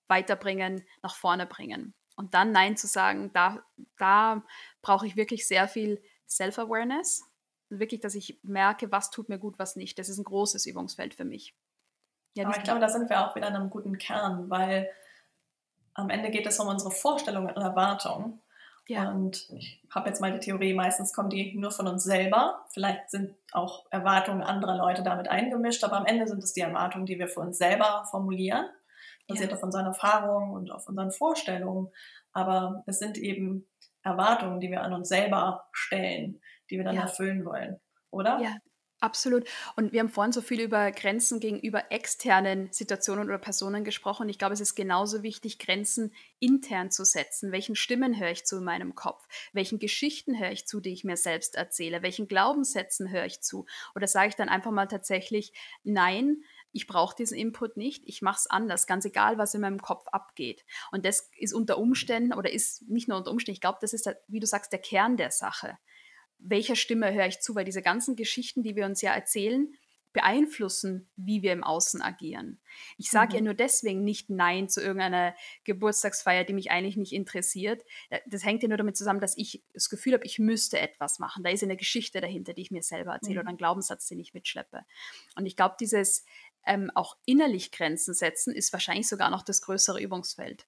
weiterbringen, 0.07 0.85
nach 1.01 1.15
vorne 1.15 1.45
bringen. 1.45 1.93
Und 2.15 2.33
dann 2.33 2.51
Nein 2.51 2.75
zu 2.75 2.87
sagen, 2.87 3.31
da, 3.33 3.63
da 3.97 4.43
brauche 4.81 5.07
ich 5.07 5.15
wirklich 5.15 5.47
sehr 5.47 5.67
viel 5.67 6.01
Self-Awareness. 6.27 7.23
Wirklich, 7.69 8.01
dass 8.01 8.15
ich 8.15 8.39
merke, 8.43 8.91
was 8.91 9.09
tut 9.09 9.29
mir 9.29 9.39
gut, 9.39 9.57
was 9.57 9.75
nicht. 9.75 9.97
Das 9.99 10.09
ist 10.09 10.17
ein 10.17 10.25
großes 10.25 10.65
Übungsfeld 10.65 11.13
für 11.13 11.23
mich. 11.23 11.55
Ja, 12.35 12.45
Aber 12.45 12.57
ich 12.57 12.63
glaube, 12.63 12.79
da 12.79 12.89
sind 12.89 13.09
wir 13.09 13.25
auch 13.25 13.35
wieder 13.35 13.47
an 13.47 13.55
einem 13.55 13.69
guten 13.69 13.97
Kern, 13.97 14.49
weil 14.49 14.89
am 15.93 16.09
Ende 16.09 16.29
geht 16.29 16.45
es 16.45 16.59
um 16.59 16.67
unsere 16.67 16.91
Vorstellungen 16.91 17.55
und 17.55 17.61
Erwartungen. 17.61 18.41
Ja. 18.89 19.11
Und 19.11 19.47
ich 19.51 19.79
habe 19.91 20.09
jetzt 20.09 20.19
mal 20.19 20.33
die 20.33 20.39
Theorie, 20.39 20.73
meistens 20.73 21.13
kommen 21.13 21.29
die 21.29 21.55
nur 21.55 21.69
von 21.69 21.87
uns 21.87 22.03
selber. 22.03 22.65
Vielleicht 22.73 23.11
sind 23.11 23.35
auch 23.51 23.85
Erwartungen 23.91 24.41
anderer 24.41 24.77
Leute 24.77 25.03
damit 25.03 25.27
eingemischt, 25.27 25.83
aber 25.83 25.97
am 25.97 26.07
Ende 26.07 26.27
sind 26.27 26.43
es 26.43 26.53
die 26.53 26.61
Erwartungen, 26.61 27.05
die 27.05 27.19
wir 27.19 27.27
für 27.27 27.41
uns 27.41 27.59
selber 27.59 28.05
formulieren, 28.09 28.65
basiert 29.27 29.51
ja. 29.51 29.57
auf 29.57 29.63
unseren 29.63 29.85
Erfahrungen 29.85 30.53
und 30.53 30.71
auf 30.71 30.87
unseren 30.87 31.11
Vorstellungen. 31.11 31.89
Aber 32.33 32.83
es 32.87 32.97
sind 32.97 33.19
eben 33.19 33.67
Erwartungen, 34.01 34.59
die 34.59 34.71
wir 34.71 34.81
an 34.81 34.93
uns 34.93 35.07
selber 35.07 35.67
stellen, 35.71 36.41
die 36.71 36.77
wir 36.77 36.83
dann 36.83 36.95
ja. 36.95 37.03
erfüllen 37.03 37.45
wollen, 37.45 37.79
oder? 38.09 38.39
Ja, 38.41 38.55
Absolut. 39.01 39.45
Und 39.77 39.93
wir 39.93 40.01
haben 40.01 40.09
vorhin 40.09 40.33
so 40.33 40.41
viel 40.41 40.59
über 40.59 40.91
Grenzen 40.91 41.39
gegenüber 41.39 41.89
externen 41.89 42.67
Situationen 42.73 43.29
oder 43.29 43.37
Personen 43.37 43.85
gesprochen. 43.85 44.27
Ich 44.27 44.37
glaube, 44.37 44.53
es 44.53 44.59
ist 44.59 44.75
genauso 44.75 45.23
wichtig, 45.23 45.57
Grenzen 45.57 46.13
intern 46.39 46.91
zu 46.91 47.05
setzen. 47.05 47.53
Welchen 47.53 47.77
Stimmen 47.77 48.19
höre 48.19 48.31
ich 48.31 48.43
zu 48.43 48.57
in 48.57 48.65
meinem 48.65 48.95
Kopf? 48.95 49.25
Welchen 49.53 49.79
Geschichten 49.79 50.37
höre 50.37 50.51
ich 50.51 50.67
zu, 50.67 50.81
die 50.81 50.91
ich 50.91 51.05
mir 51.05 51.15
selbst 51.15 51.55
erzähle? 51.55 52.01
Welchen 52.03 52.27
Glaubenssätzen 52.27 53.09
höre 53.09 53.25
ich 53.25 53.39
zu? 53.39 53.65
Oder 53.95 54.07
sage 54.07 54.29
ich 54.29 54.35
dann 54.35 54.49
einfach 54.49 54.71
mal 54.71 54.87
tatsächlich, 54.87 55.53
nein, 55.85 56.43
ich 56.73 56.85
brauche 56.85 57.15
diesen 57.15 57.37
Input 57.37 57.77
nicht, 57.77 58.03
ich 58.05 58.21
mache 58.21 58.39
es 58.39 58.47
anders, 58.47 58.85
ganz 58.85 59.05
egal, 59.05 59.37
was 59.37 59.53
in 59.53 59.61
meinem 59.61 59.81
Kopf 59.81 60.07
abgeht. 60.09 60.65
Und 60.91 61.05
das 61.05 61.29
ist 61.37 61.53
unter 61.53 61.77
Umständen 61.77 62.33
oder 62.33 62.51
ist 62.51 62.87
nicht 62.89 63.07
nur 63.07 63.17
unter 63.17 63.31
Umständen, 63.31 63.55
ich 63.55 63.61
glaube, 63.61 63.79
das 63.81 63.93
ist, 63.93 64.09
wie 64.27 64.41
du 64.41 64.45
sagst, 64.45 64.73
der 64.73 64.79
Kern 64.79 65.15
der 65.15 65.31
Sache 65.31 65.77
welcher 66.39 66.75
Stimme 66.75 67.13
höre 67.13 67.27
ich 67.27 67.39
zu, 67.39 67.55
weil 67.55 67.65
diese 67.65 67.81
ganzen 67.81 68.15
Geschichten, 68.15 68.63
die 68.63 68.75
wir 68.75 68.85
uns 68.85 69.01
ja 69.01 69.13
erzählen, 69.13 69.73
beeinflussen, 70.11 71.07
wie 71.15 71.43
wir 71.43 71.53
im 71.53 71.63
Außen 71.63 72.01
agieren. 72.01 72.59
Ich 72.97 73.11
sage 73.11 73.29
mhm. 73.29 73.35
ja 73.35 73.41
nur 73.41 73.53
deswegen 73.53 74.03
nicht 74.03 74.29
Nein 74.29 74.67
zu 74.67 74.81
irgendeiner 74.81 75.35
Geburtstagsfeier, 75.65 76.43
die 76.45 76.53
mich 76.53 76.71
eigentlich 76.71 76.97
nicht 76.97 77.13
interessiert. 77.13 77.83
Das 78.25 78.43
hängt 78.43 78.63
ja 78.63 78.69
nur 78.69 78.77
damit 78.77 78.97
zusammen, 78.97 79.19
dass 79.19 79.37
ich 79.37 79.63
das 79.73 79.89
Gefühl 79.89 80.13
habe, 80.13 80.25
ich 80.25 80.39
müsste 80.39 80.79
etwas 80.79 81.19
machen. 81.19 81.43
Da 81.43 81.51
ist 81.51 81.63
eine 81.63 81.77
Geschichte 81.77 82.21
dahinter, 82.21 82.53
die 82.53 82.63
ich 82.63 82.71
mir 82.71 82.81
selber 82.81 83.13
erzähle 83.13 83.35
mhm. 83.35 83.41
oder 83.41 83.49
ein 83.49 83.57
Glaubenssatz, 83.57 84.07
den 84.07 84.19
ich 84.19 84.33
mitschleppe. 84.33 84.83
Und 85.35 85.45
ich 85.45 85.55
glaube, 85.55 85.75
dieses 85.79 86.25
ähm, 86.65 86.91
auch 86.95 87.15
innerlich 87.25 87.71
Grenzen 87.71 88.15
setzen 88.15 88.53
ist 88.53 88.73
wahrscheinlich 88.73 89.07
sogar 89.07 89.29
noch 89.29 89.43
das 89.43 89.61
größere 89.61 90.01
Übungsfeld. 90.01 90.65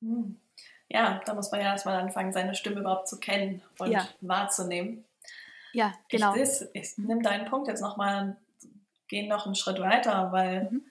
Mhm. 0.00 0.40
Ja, 0.88 1.20
da 1.26 1.34
muss 1.34 1.50
man 1.50 1.60
ja 1.60 1.72
erstmal 1.72 1.98
anfangen, 2.00 2.32
seine 2.32 2.54
Stimme 2.54 2.80
überhaupt 2.80 3.08
zu 3.08 3.18
kennen 3.18 3.62
und 3.78 3.90
ja. 3.90 4.08
wahrzunehmen. 4.20 5.04
Ja, 5.74 5.92
genau. 6.08 6.34
Ich, 6.34 6.62
ich 6.72 6.96
nehme 6.96 7.22
deinen 7.22 7.46
Punkt 7.46 7.68
jetzt 7.68 7.80
nochmal, 7.80 8.36
gehen 9.08 9.28
noch 9.28 9.44
einen 9.44 9.56
Schritt 9.56 9.80
weiter, 9.80 10.32
weil 10.32 10.70
mhm. 10.70 10.84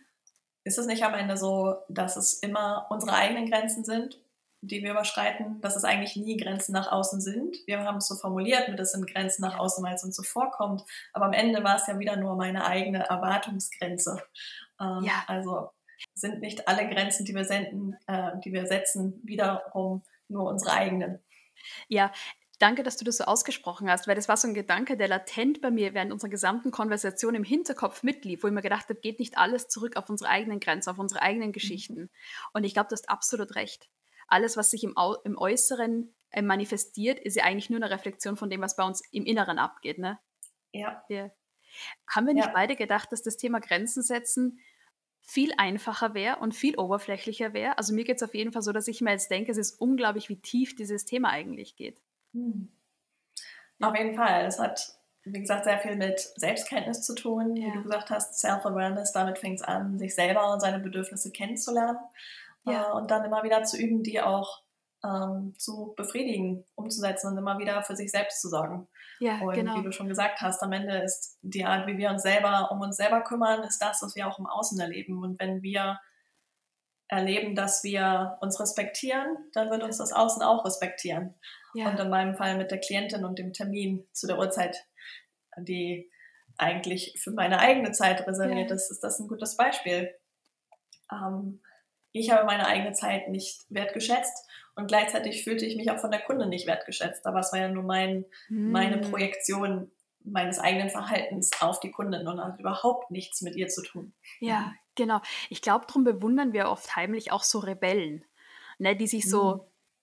ist 0.64 0.78
es 0.78 0.86
nicht 0.86 1.04
am 1.04 1.14
Ende 1.14 1.38
so, 1.38 1.78
dass 1.90 2.18
es 2.18 2.34
immer 2.36 2.88
unsere 2.90 3.14
eigenen 3.14 3.50
Grenzen 3.50 3.84
sind, 3.86 4.20
die 4.62 4.84
wir 4.84 4.92
überschreiten, 4.92 5.62
dass 5.62 5.76
es 5.76 5.84
eigentlich 5.84 6.16
nie 6.16 6.38
Grenzen 6.38 6.74
nach 6.74 6.92
außen 6.92 7.22
sind. 7.22 7.58
Wir 7.66 7.80
haben 7.80 7.98
es 7.98 8.08
so 8.08 8.16
formuliert, 8.16 8.70
mit 8.70 8.80
es 8.80 8.92
sind 8.92 9.08
Grenzen 9.08 9.42
nach 9.42 9.58
außen, 9.58 9.84
weil 9.84 9.96
es 9.96 10.04
uns 10.04 10.16
so 10.16 10.24
vorkommt. 10.24 10.84
Aber 11.14 11.26
am 11.26 11.34
Ende 11.34 11.64
war 11.64 11.78
es 11.78 11.88
ja 11.88 11.98
wieder 11.98 12.18
nur 12.18 12.36
meine 12.36 12.66
eigene 12.66 13.10
Erwartungsgrenze. 13.10 14.22
Ähm, 14.80 15.04
ja. 15.04 15.24
Also 15.28 15.70
sind 16.14 16.42
nicht 16.42 16.68
alle 16.68 16.88
Grenzen, 16.90 17.26
die 17.26 17.36
wir 17.36 17.46
senden, 17.46 17.98
äh, 18.08 18.32
die 18.44 18.52
wir 18.52 18.68
setzen, 18.68 19.22
wiederum 19.24 20.04
nur 20.28 20.50
unsere 20.50 20.74
eigenen. 20.74 21.20
Ja, 21.88 22.12
Danke, 22.60 22.84
dass 22.84 22.98
du 22.98 23.04
das 23.04 23.18
so 23.18 23.24
ausgesprochen 23.24 23.90
hast, 23.90 24.08
weil 24.08 24.16
das 24.16 24.28
war 24.28 24.38
so 24.38 24.48
ein 24.48 24.54
Gedanke, 24.54 24.96
der 24.96 25.08
latent 25.08 25.60
bei 25.62 25.72
mir 25.72 25.94
während 25.94 26.12
unserer 26.12 26.30
gesamten 26.30 26.72
Konversation 26.72 27.36
im 27.36 27.44
Hinterkopf 27.44 28.04
mitlief, 28.04 28.44
wo 28.44 28.48
ich 28.48 28.54
mir 28.54 28.62
gedacht 28.62 28.90
habe, 28.90 29.00
geht 29.00 29.20
nicht 29.20 29.38
alles 29.38 29.68
zurück 29.68 29.98
auf 29.98 30.10
unsere 30.10 30.30
eigenen 30.30 30.60
Grenzen, 30.60 30.90
auf 30.92 31.00
unsere 31.00 31.22
eigenen 31.22 31.50
mhm. 31.50 31.54
Geschichten. 31.54 32.10
Und 32.54 32.64
ich 32.64 32.74
glaube, 32.74 32.90
du 32.90 32.94
hast 32.94 33.10
absolut 33.10 33.56
recht. 33.56 33.90
Alles, 34.28 34.56
was 34.56 34.72
sich 34.72 34.84
im, 34.84 34.96
Au 34.98 35.16
im 35.24 35.38
Äußeren 35.38 36.16
äh, 36.30 36.42
manifestiert, 36.42 37.20
ist 37.20 37.36
ja 37.36 37.44
eigentlich 37.44 37.70
nur 37.70 37.82
eine 37.82 37.90
Reflexion 37.90 38.38
von 38.38 38.50
dem, 38.50 38.62
was 38.62 38.76
bei 38.76 38.84
uns 38.84 39.02
im 39.12 39.26
Inneren 39.26 39.58
abgeht. 39.58 39.98
Ne? 39.98 40.20
Ja. 40.72 41.04
ja. 41.10 41.32
Haben 42.08 42.28
wir 42.28 42.34
nicht 42.34 42.46
ja. 42.46 42.54
beide 42.54 42.76
gedacht, 42.76 43.12
dass 43.12 43.24
das 43.24 43.38
Thema 43.38 43.60
Grenzen 43.60 44.04
setzen 44.04 44.60
viel 45.26 45.54
einfacher 45.58 46.14
wäre 46.14 46.38
und 46.38 46.54
viel 46.54 46.78
oberflächlicher 46.78 47.54
wäre? 47.54 47.78
Also 47.78 47.94
mir 47.94 48.04
geht 48.04 48.18
es 48.18 48.24
auf 48.24 48.36
jeden 48.36 48.52
Fall 48.52 48.62
so, 48.62 48.72
dass 48.72 48.88
ich 48.88 49.02
mir 49.02 49.12
jetzt 49.12 49.32
denke, 49.32 49.52
es 49.52 49.58
ist 49.58 49.80
unglaublich, 49.80 50.30
wie 50.30 50.40
tief 50.40 50.76
dieses 50.76 51.06
Thema 51.06 51.30
eigentlich 51.30 51.76
geht. 51.76 52.02
Hm. 52.34 52.70
Auf 53.82 53.98
jeden 53.98 54.16
Fall. 54.16 54.46
Es 54.46 54.60
hat, 54.60 54.98
wie 55.24 55.40
gesagt, 55.40 55.66
sehr 55.66 55.80
viel 55.80 55.96
mit 55.96 56.20
Selbstkenntnis 56.20 57.02
zu 57.02 57.16
tun. 57.16 57.56
Ja. 57.56 57.68
Wie 57.68 57.78
du 57.78 57.84
gesagt 57.84 58.10
hast, 58.10 58.40
Self-Awareness, 58.40 59.12
damit 59.12 59.40
fängt 59.40 59.60
es 59.60 59.66
an, 59.66 59.98
sich 60.00 60.16
selber 60.16 60.54
und 60.54 60.60
seine 60.60 60.80
Bedürfnisse 60.80 61.32
kennenzulernen. 61.32 61.98
Ja. 62.66 62.90
Äh, 62.90 62.94
und 62.94 63.12
dann 63.12 63.26
immer 63.26 63.44
wieder 63.44 63.64
zu 63.64 63.78
üben, 63.78 64.04
die 64.04 64.22
auch 64.22 64.64
ähm, 65.04 65.54
zu 65.58 65.94
befriedigen, 65.98 66.64
umzusetzen 66.76 67.32
und 67.32 67.38
immer 67.38 67.60
wieder 67.60 67.84
für 67.84 67.96
sich 67.96 68.12
selbst 68.12 68.42
zu 68.42 68.50
sorgen. 68.50 68.88
Ja, 69.20 69.40
und 69.40 69.54
genau. 69.54 69.78
wie 69.78 69.84
du 69.84 69.92
schon 69.92 70.08
gesagt 70.08 70.42
hast, 70.42 70.64
am 70.64 70.72
Ende 70.72 70.98
ist 70.98 71.38
die 71.42 71.66
Art, 71.66 71.88
wie 71.88 71.98
wir 71.98 72.10
uns 72.10 72.24
selber 72.24 72.72
um 72.72 72.82
uns 72.82 72.98
selber 72.98 73.22
kümmern, 73.22 73.64
ist 73.64 73.80
das, 73.80 74.02
was 74.02 74.16
wir 74.16 74.28
auch 74.28 74.40
im 74.40 74.48
Außen 74.48 74.80
erleben. 74.80 75.22
Und 75.22 75.40
wenn 75.40 75.62
wir 75.62 76.00
erleben, 77.08 77.56
dass 77.56 77.84
wir 77.84 78.38
uns 78.42 78.60
respektieren, 78.60 79.38
dann 79.54 79.70
wird 79.70 79.84
uns 79.84 79.98
das 79.98 80.14
Außen 80.14 80.42
auch 80.42 80.66
respektieren. 80.66 81.36
Ja. 81.74 81.90
Und 81.90 82.00
in 82.00 82.10
meinem 82.10 82.36
Fall 82.36 82.58
mit 82.58 82.72
der 82.72 82.80
Klientin 82.80 83.26
und 83.26 83.40
dem 83.40 83.54
Termin 83.54 84.08
zu 84.14 84.28
der 84.28 84.38
Uhrzeit, 84.38 84.86
die 85.58 86.10
eigentlich 86.58 87.20
für 87.22 87.32
meine 87.32 87.60
eigene 87.60 87.92
Zeit 87.92 88.28
reserviert 88.28 88.70
ja. 88.70 88.76
ist, 88.76 88.92
ist 88.92 89.04
das 89.04 89.20
ein 89.20 89.28
gutes 89.28 89.58
Beispiel. 89.58 90.14
Ähm, 91.12 91.62
ich 92.12 92.32
habe 92.32 92.46
meine 92.46 92.68
eigene 92.68 92.94
Zeit 92.94 93.30
nicht 93.30 93.66
wertgeschätzt 93.70 94.48
und 94.76 94.88
gleichzeitig 94.88 95.44
fühlte 95.44 95.66
ich 95.66 95.76
mich 95.76 95.90
auch 95.90 96.00
von 96.00 96.12
der 96.12 96.22
Kunde 96.22 96.48
nicht 96.48 96.68
wertgeschätzt. 96.68 97.26
Aber 97.26 97.40
es 97.40 97.52
war 97.52 97.60
ja 97.60 97.70
nur 97.70 97.84
mein, 97.84 98.26
hm. 98.48 98.72
meine 98.72 98.98
Projektion 98.98 99.92
meines 100.24 100.60
eigenen 100.60 100.90
Verhaltens 100.90 101.52
auf 101.62 101.80
die 101.80 101.92
Kundin 101.92 102.28
und 102.28 102.44
hat 102.44 102.60
überhaupt 102.60 103.12
nichts 103.12 103.42
mit 103.42 103.56
ihr 103.56 103.68
zu 103.68 103.82
tun. 103.82 104.14
Ja, 104.40 104.74
genau. 104.96 105.22
Ich 105.50 105.62
glaube, 105.62 105.86
darum 105.88 106.04
bewundern 106.04 106.54
wir 106.54 106.70
oft 106.70 106.96
heimlich 106.96 107.32
auch 107.32 107.44
so 107.44 107.60
Rebellen, 107.60 108.26
ne, 108.78 108.96
die 108.96 109.08
sich 109.08 109.30
so, 109.30 109.56
mhm. 109.56 109.62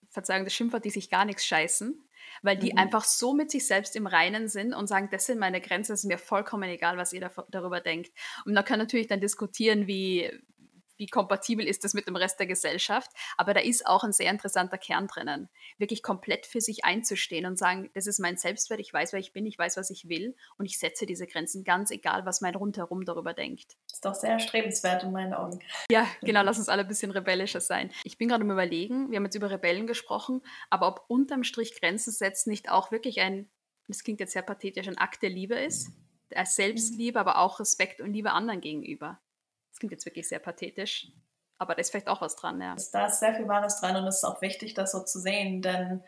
Verzeihung 0.09 0.43
das 0.43 0.53
Schimpfwort, 0.53 0.85
die 0.85 0.89
sich 0.89 1.09
gar 1.09 1.25
nichts 1.25 1.45
scheißen, 1.45 1.97
weil 2.41 2.57
die 2.57 2.73
mhm. 2.73 2.77
einfach 2.77 3.03
so 3.03 3.33
mit 3.33 3.49
sich 3.49 3.65
selbst 3.65 3.95
im 3.95 4.07
Reinen 4.07 4.47
sind 4.47 4.73
und 4.73 4.87
sagen, 4.87 5.09
das 5.11 5.25
sind 5.25 5.39
meine 5.39 5.61
Grenzen, 5.61 5.93
es 5.93 6.01
ist 6.01 6.07
mir 6.07 6.17
vollkommen 6.17 6.69
egal, 6.69 6.97
was 6.97 7.13
ihr 7.13 7.31
darüber 7.49 7.79
denkt. 7.79 8.11
Und 8.45 8.53
man 8.53 8.65
kann 8.65 8.79
natürlich 8.79 9.07
dann 9.07 9.21
diskutieren, 9.21 9.87
wie, 9.87 10.29
wie 11.01 11.07
kompatibel 11.07 11.65
ist 11.65 11.83
das 11.83 11.95
mit 11.95 12.07
dem 12.07 12.15
Rest 12.15 12.39
der 12.39 12.45
Gesellschaft. 12.45 13.09
Aber 13.35 13.55
da 13.55 13.59
ist 13.59 13.87
auch 13.87 14.03
ein 14.03 14.13
sehr 14.13 14.29
interessanter 14.29 14.77
Kern 14.77 15.07
drinnen. 15.07 15.49
Wirklich 15.79 16.03
komplett 16.03 16.45
für 16.45 16.61
sich 16.61 16.85
einzustehen 16.85 17.47
und 17.47 17.57
sagen, 17.57 17.89
das 17.95 18.05
ist 18.05 18.19
mein 18.19 18.37
Selbstwert, 18.37 18.79
ich 18.79 18.93
weiß, 18.93 19.11
wer 19.11 19.19
ich 19.19 19.33
bin, 19.33 19.47
ich 19.47 19.57
weiß, 19.57 19.77
was 19.77 19.89
ich 19.89 20.07
will 20.09 20.35
und 20.59 20.67
ich 20.67 20.77
setze 20.77 21.07
diese 21.07 21.25
Grenzen, 21.25 21.63
ganz 21.63 21.89
egal, 21.89 22.27
was 22.27 22.41
mein 22.41 22.53
Rundherum 22.53 23.03
darüber 23.03 23.33
denkt. 23.33 23.77
Das 23.87 23.95
ist 23.95 24.05
doch 24.05 24.13
sehr 24.13 24.37
strebenswert 24.37 25.01
in 25.01 25.11
meinen 25.11 25.33
Augen. 25.33 25.59
Ja, 25.89 26.05
genau, 26.21 26.43
lass 26.43 26.59
uns 26.59 26.69
alle 26.69 26.83
ein 26.83 26.87
bisschen 26.87 27.09
rebellischer 27.09 27.61
sein. 27.61 27.89
Ich 28.03 28.19
bin 28.19 28.29
gerade 28.29 28.43
am 28.43 28.51
Überlegen, 28.51 29.09
wir 29.09 29.17
haben 29.17 29.25
jetzt 29.25 29.35
über 29.35 29.49
Rebellen 29.49 29.87
gesprochen, 29.87 30.43
aber 30.69 30.87
ob 30.87 31.05
unterm 31.07 31.43
Strich 31.43 31.81
Grenzen 31.81 32.11
setzen 32.11 32.51
nicht 32.51 32.69
auch 32.69 32.91
wirklich 32.91 33.21
ein 33.21 33.49
das 33.87 34.03
klingt 34.03 34.21
jetzt 34.21 34.31
sehr 34.31 34.41
pathetisch, 34.41 34.87
ein 34.87 34.97
Akt 34.97 35.21
der 35.21 35.29
Liebe 35.29 35.55
ist, 35.55 35.91
als 36.33 36.55
Selbstliebe, 36.55 37.19
aber 37.19 37.39
auch 37.39 37.59
Respekt 37.59 37.99
und 37.99 38.13
Liebe 38.13 38.31
anderen 38.31 38.61
gegenüber. 38.61 39.19
Klingt 39.81 39.93
jetzt 39.93 40.05
wirklich 40.05 40.27
sehr 40.27 40.37
pathetisch, 40.37 41.07
aber 41.57 41.73
da 41.73 41.81
ist 41.81 41.89
vielleicht 41.89 42.07
auch 42.07 42.21
was 42.21 42.35
dran, 42.35 42.61
ja. 42.61 42.75
Da 42.91 43.07
ist 43.07 43.19
sehr 43.19 43.33
viel 43.33 43.47
Wahres 43.47 43.79
dran 43.79 43.95
und 43.95 44.05
es 44.07 44.17
ist 44.17 44.25
auch 44.25 44.39
wichtig, 44.43 44.75
das 44.75 44.91
so 44.91 44.99
zu 45.03 45.17
sehen, 45.17 45.63
denn 45.63 46.03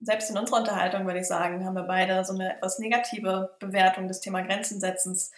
selbst 0.00 0.28
in 0.28 0.36
unserer 0.36 0.58
Unterhaltung, 0.58 1.06
würde 1.06 1.20
ich 1.20 1.26
sagen, 1.26 1.64
haben 1.64 1.76
wir 1.76 1.84
beide 1.84 2.22
so 2.26 2.34
eine 2.34 2.56
etwas 2.56 2.78
negative 2.78 3.56
Bewertung 3.58 4.06
des 4.06 4.20
Thema 4.20 4.42
Grenzensetzens 4.42 5.32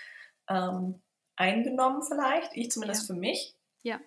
ähm, 0.48 1.00
eingenommen 1.36 2.02
vielleicht, 2.02 2.50
ich 2.54 2.72
zumindest 2.72 3.02
ja. 3.02 3.14
für 3.14 3.20
mich. 3.20 3.54
Ja. 3.82 4.00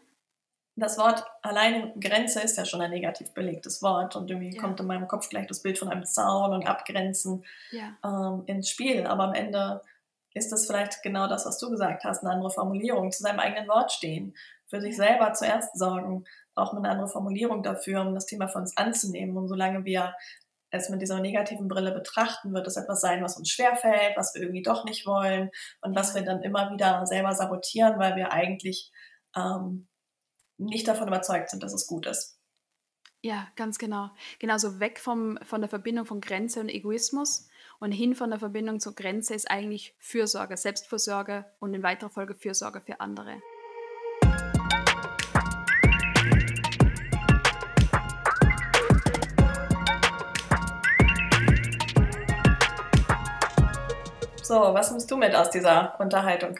Das 0.75 0.97
Wort 0.97 1.23
alleine 1.43 1.93
Grenze 1.97 2.41
ist 2.41 2.57
ja 2.57 2.65
schon 2.65 2.81
ein 2.81 2.91
negativ 2.91 3.33
belegtes 3.33 3.81
Wort 3.81 4.17
und 4.17 4.29
irgendwie 4.29 4.53
ja. 4.53 4.61
kommt 4.61 4.81
in 4.81 4.85
meinem 4.85 5.07
Kopf 5.07 5.29
gleich 5.29 5.47
das 5.47 5.61
Bild 5.61 5.79
von 5.79 5.87
einem 5.87 6.03
Zaun 6.03 6.51
und 6.51 6.67
Abgrenzen 6.67 7.45
ja. 7.71 7.97
ähm, 8.03 8.43
ins 8.47 8.69
Spiel. 8.69 9.07
Aber 9.07 9.23
am 9.23 9.33
Ende 9.33 9.81
ist 10.37 10.51
das 10.51 10.65
vielleicht 10.65 11.01
genau 11.03 11.27
das, 11.27 11.45
was 11.45 11.57
du 11.57 11.69
gesagt 11.69 12.03
hast, 12.03 12.23
eine 12.23 12.33
andere 12.33 12.51
Formulierung, 12.51 13.11
zu 13.11 13.23
seinem 13.23 13.39
eigenen 13.39 13.67
Wort 13.67 13.91
stehen, 13.91 14.35
für 14.67 14.81
sich 14.81 14.95
selber 14.95 15.33
zuerst 15.33 15.77
sorgen, 15.77 16.25
auch 16.55 16.73
eine 16.73 16.89
andere 16.89 17.07
Formulierung 17.07 17.63
dafür, 17.63 18.01
um 18.01 18.13
das 18.13 18.25
Thema 18.25 18.47
von 18.47 18.61
uns 18.61 18.75
anzunehmen. 18.77 19.37
Und 19.37 19.47
solange 19.47 19.85
wir 19.85 20.13
es 20.69 20.89
mit 20.89 21.01
dieser 21.01 21.19
negativen 21.19 21.67
Brille 21.67 21.91
betrachten, 21.91 22.53
wird 22.53 22.67
es 22.67 22.77
etwas 22.77 23.01
sein, 23.01 23.23
was 23.23 23.37
uns 23.37 23.49
schwerfällt, 23.49 24.17
was 24.17 24.33
wir 24.33 24.41
irgendwie 24.41 24.63
doch 24.63 24.83
nicht 24.85 25.05
wollen 25.05 25.49
und 25.81 25.95
was 25.95 26.13
wir 26.13 26.23
dann 26.23 26.41
immer 26.41 26.71
wieder 26.71 27.05
selber 27.05 27.33
sabotieren, 27.33 27.99
weil 27.99 28.15
wir 28.15 28.33
eigentlich 28.33 28.91
ähm, 29.35 29.87
nicht 30.57 30.87
davon 30.87 31.07
überzeugt 31.07 31.49
sind, 31.49 31.63
dass 31.63 31.73
es 31.73 31.87
gut 31.87 32.05
ist. 32.05 32.39
Ja, 33.21 33.47
ganz 33.55 33.77
genau. 33.77 34.09
Genauso 34.39 34.79
weg 34.79 34.99
vom, 34.99 35.37
von 35.43 35.61
der 35.61 35.69
Verbindung 35.69 36.05
von 36.05 36.21
Grenze 36.21 36.59
und 36.59 36.69
Egoismus 36.69 37.46
und 37.79 37.91
hin 37.91 38.15
von 38.15 38.29
der 38.29 38.39
Verbindung 38.39 38.79
zur 38.79 38.95
Grenze 38.95 39.35
ist 39.35 39.49
eigentlich 39.49 39.95
Fürsorge, 39.99 40.57
Selbstfürsorge 40.57 41.45
und 41.59 41.73
in 41.73 41.83
weiterer 41.83 42.09
Folge 42.09 42.35
Fürsorge 42.35 42.81
für 42.81 42.99
andere. 42.99 43.41
So, 54.41 54.55
was 54.55 54.91
nimmst 54.91 55.11
du 55.11 55.17
mit 55.17 55.35
aus 55.35 55.51
dieser 55.51 55.99
Unterhaltung? 55.99 56.57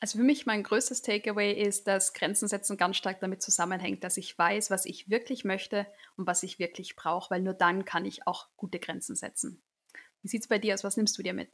Also 0.00 0.18
für 0.18 0.24
mich 0.24 0.46
mein 0.46 0.62
größtes 0.62 1.02
Takeaway 1.02 1.52
ist, 1.52 1.88
dass 1.88 2.14
Grenzen 2.14 2.48
setzen 2.48 2.76
ganz 2.76 2.96
stark 2.96 3.20
damit 3.20 3.42
zusammenhängt, 3.42 4.04
dass 4.04 4.16
ich 4.16 4.38
weiß, 4.38 4.70
was 4.70 4.86
ich 4.86 5.10
wirklich 5.10 5.44
möchte 5.44 5.86
und 6.16 6.26
was 6.26 6.42
ich 6.44 6.58
wirklich 6.58 6.94
brauche, 6.96 7.30
weil 7.30 7.42
nur 7.42 7.54
dann 7.54 7.84
kann 7.84 8.04
ich 8.04 8.26
auch 8.26 8.46
gute 8.56 8.78
Grenzen 8.78 9.16
setzen. 9.16 9.60
Wie 10.22 10.28
sieht 10.28 10.42
es 10.42 10.48
bei 10.48 10.58
dir 10.58 10.74
aus? 10.74 10.84
Was 10.84 10.96
nimmst 10.96 11.16
du 11.18 11.22
dir 11.22 11.32
mit? 11.32 11.50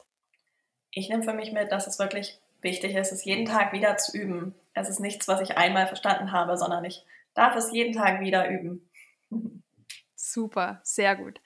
Ich 0.91 1.09
nehme 1.09 1.23
für 1.23 1.33
mich 1.33 1.51
mit, 1.51 1.71
dass 1.71 1.87
es 1.87 1.99
wirklich 1.99 2.39
wichtig 2.61 2.95
ist, 2.95 3.11
es 3.11 3.25
jeden 3.25 3.45
Tag 3.45 3.73
wieder 3.73 3.97
zu 3.97 4.17
üben. 4.17 4.55
Es 4.73 4.89
ist 4.89 4.99
nichts, 4.99 5.27
was 5.27 5.41
ich 5.41 5.57
einmal 5.57 5.87
verstanden 5.87 6.31
habe, 6.31 6.57
sondern 6.57 6.83
ich 6.85 7.05
darf 7.33 7.55
es 7.55 7.71
jeden 7.71 7.93
Tag 7.93 8.21
wieder 8.21 8.49
üben. 8.49 8.89
Super, 10.15 10.81
sehr 10.83 11.15
gut. 11.15 11.39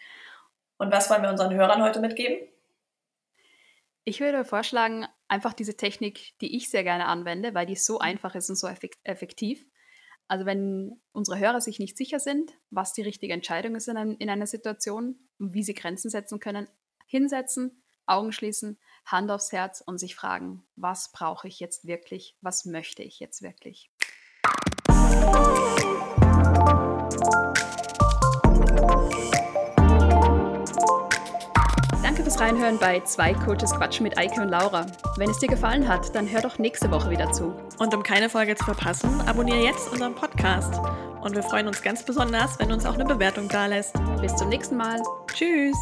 Und 0.78 0.92
was 0.92 1.10
wollen 1.10 1.24
wir 1.24 1.30
unseren 1.30 1.54
Hörern 1.54 1.84
heute 1.84 2.00
mitgeben? 2.00 2.38
Ich 4.06 4.22
würde 4.22 4.46
vorschlagen, 4.46 5.06
einfach 5.28 5.54
diese 5.54 5.76
Technik, 5.76 6.40
die 6.40 6.56
ich 6.56 6.70
sehr 6.70 6.84
gerne 6.84 7.06
anwende, 7.06 7.54
weil 7.54 7.66
die 7.66 7.76
so 7.76 8.00
einfach 8.00 8.34
ist 8.34 8.50
und 8.50 8.56
so 8.56 8.68
effektiv. 9.04 9.66
Also 10.28 10.46
wenn 10.46 11.02
unsere 11.12 11.38
Hörer 11.38 11.60
sich 11.60 11.80
nicht 11.80 11.98
sicher 11.98 12.20
sind, 12.20 12.54
was 12.70 12.94
die 12.94 13.02
richtige 13.02 13.34
Entscheidung 13.34 13.76
ist 13.76 13.88
in, 13.88 13.98
einem, 13.98 14.16
in 14.20 14.30
einer 14.30 14.48
Situation 14.48 15.20
und 15.38 15.54
wie 15.54 15.64
sie 15.64 15.74
Grenzen 15.74 16.10
setzen 16.10 16.40
können, 16.40 16.68
hinsetzen, 17.10 17.84
Augen 18.06 18.32
schließen, 18.32 18.80
Hand 19.06 19.30
aufs 19.32 19.52
Herz 19.52 19.82
und 19.86 19.98
sich 19.98 20.16
fragen, 20.16 20.64
was 20.76 21.12
brauche 21.12 21.48
ich 21.48 21.60
jetzt 21.60 21.86
wirklich, 21.86 22.38
was 22.42 22.66
möchte 22.66 23.04
ich 23.04 23.20
jetzt 23.20 23.42
wirklich. 23.42 23.92
fürs 32.30 32.40
Reinhören 32.40 32.78
bei 32.78 33.00
zwei 33.02 33.34
Coaches 33.34 33.74
Quatschen 33.74 34.04
mit 34.04 34.18
Eike 34.18 34.40
und 34.42 34.50
Laura. 34.50 34.86
Wenn 35.18 35.32
es 35.32 35.40
dir 35.40 35.48
gefallen 35.48 35.88
hat, 35.88 36.14
dann 36.14 36.30
hör 36.30 36.42
doch 36.42 36.60
nächste 36.60 36.92
Woche 36.92 37.10
wieder 37.10 37.32
zu. 37.32 37.56
Und 37.80 37.96
um 37.96 38.04
keine 38.04 38.30
Folge 38.30 38.56
zu 38.56 38.66
verpassen, 38.66 39.10
abonniere 39.22 39.64
jetzt 39.64 39.92
unseren 39.92 40.14
Podcast. 40.14 40.80
Und 41.22 41.36
wir 41.36 41.42
freuen 41.42 41.68
uns 41.68 41.82
ganz 41.82 42.04
besonders, 42.04 42.60
wenn 42.60 42.70
du 42.70 42.76
uns 42.76 42.86
auch 42.86 42.94
eine 42.94 43.06
Bewertung 43.06 43.50
da 43.50 43.66
lässt. 43.66 43.96
Bis 44.22 44.36
zum 44.36 44.50
nächsten 44.50 44.78
Mal. 44.78 45.02
Tschüss. 45.34 45.76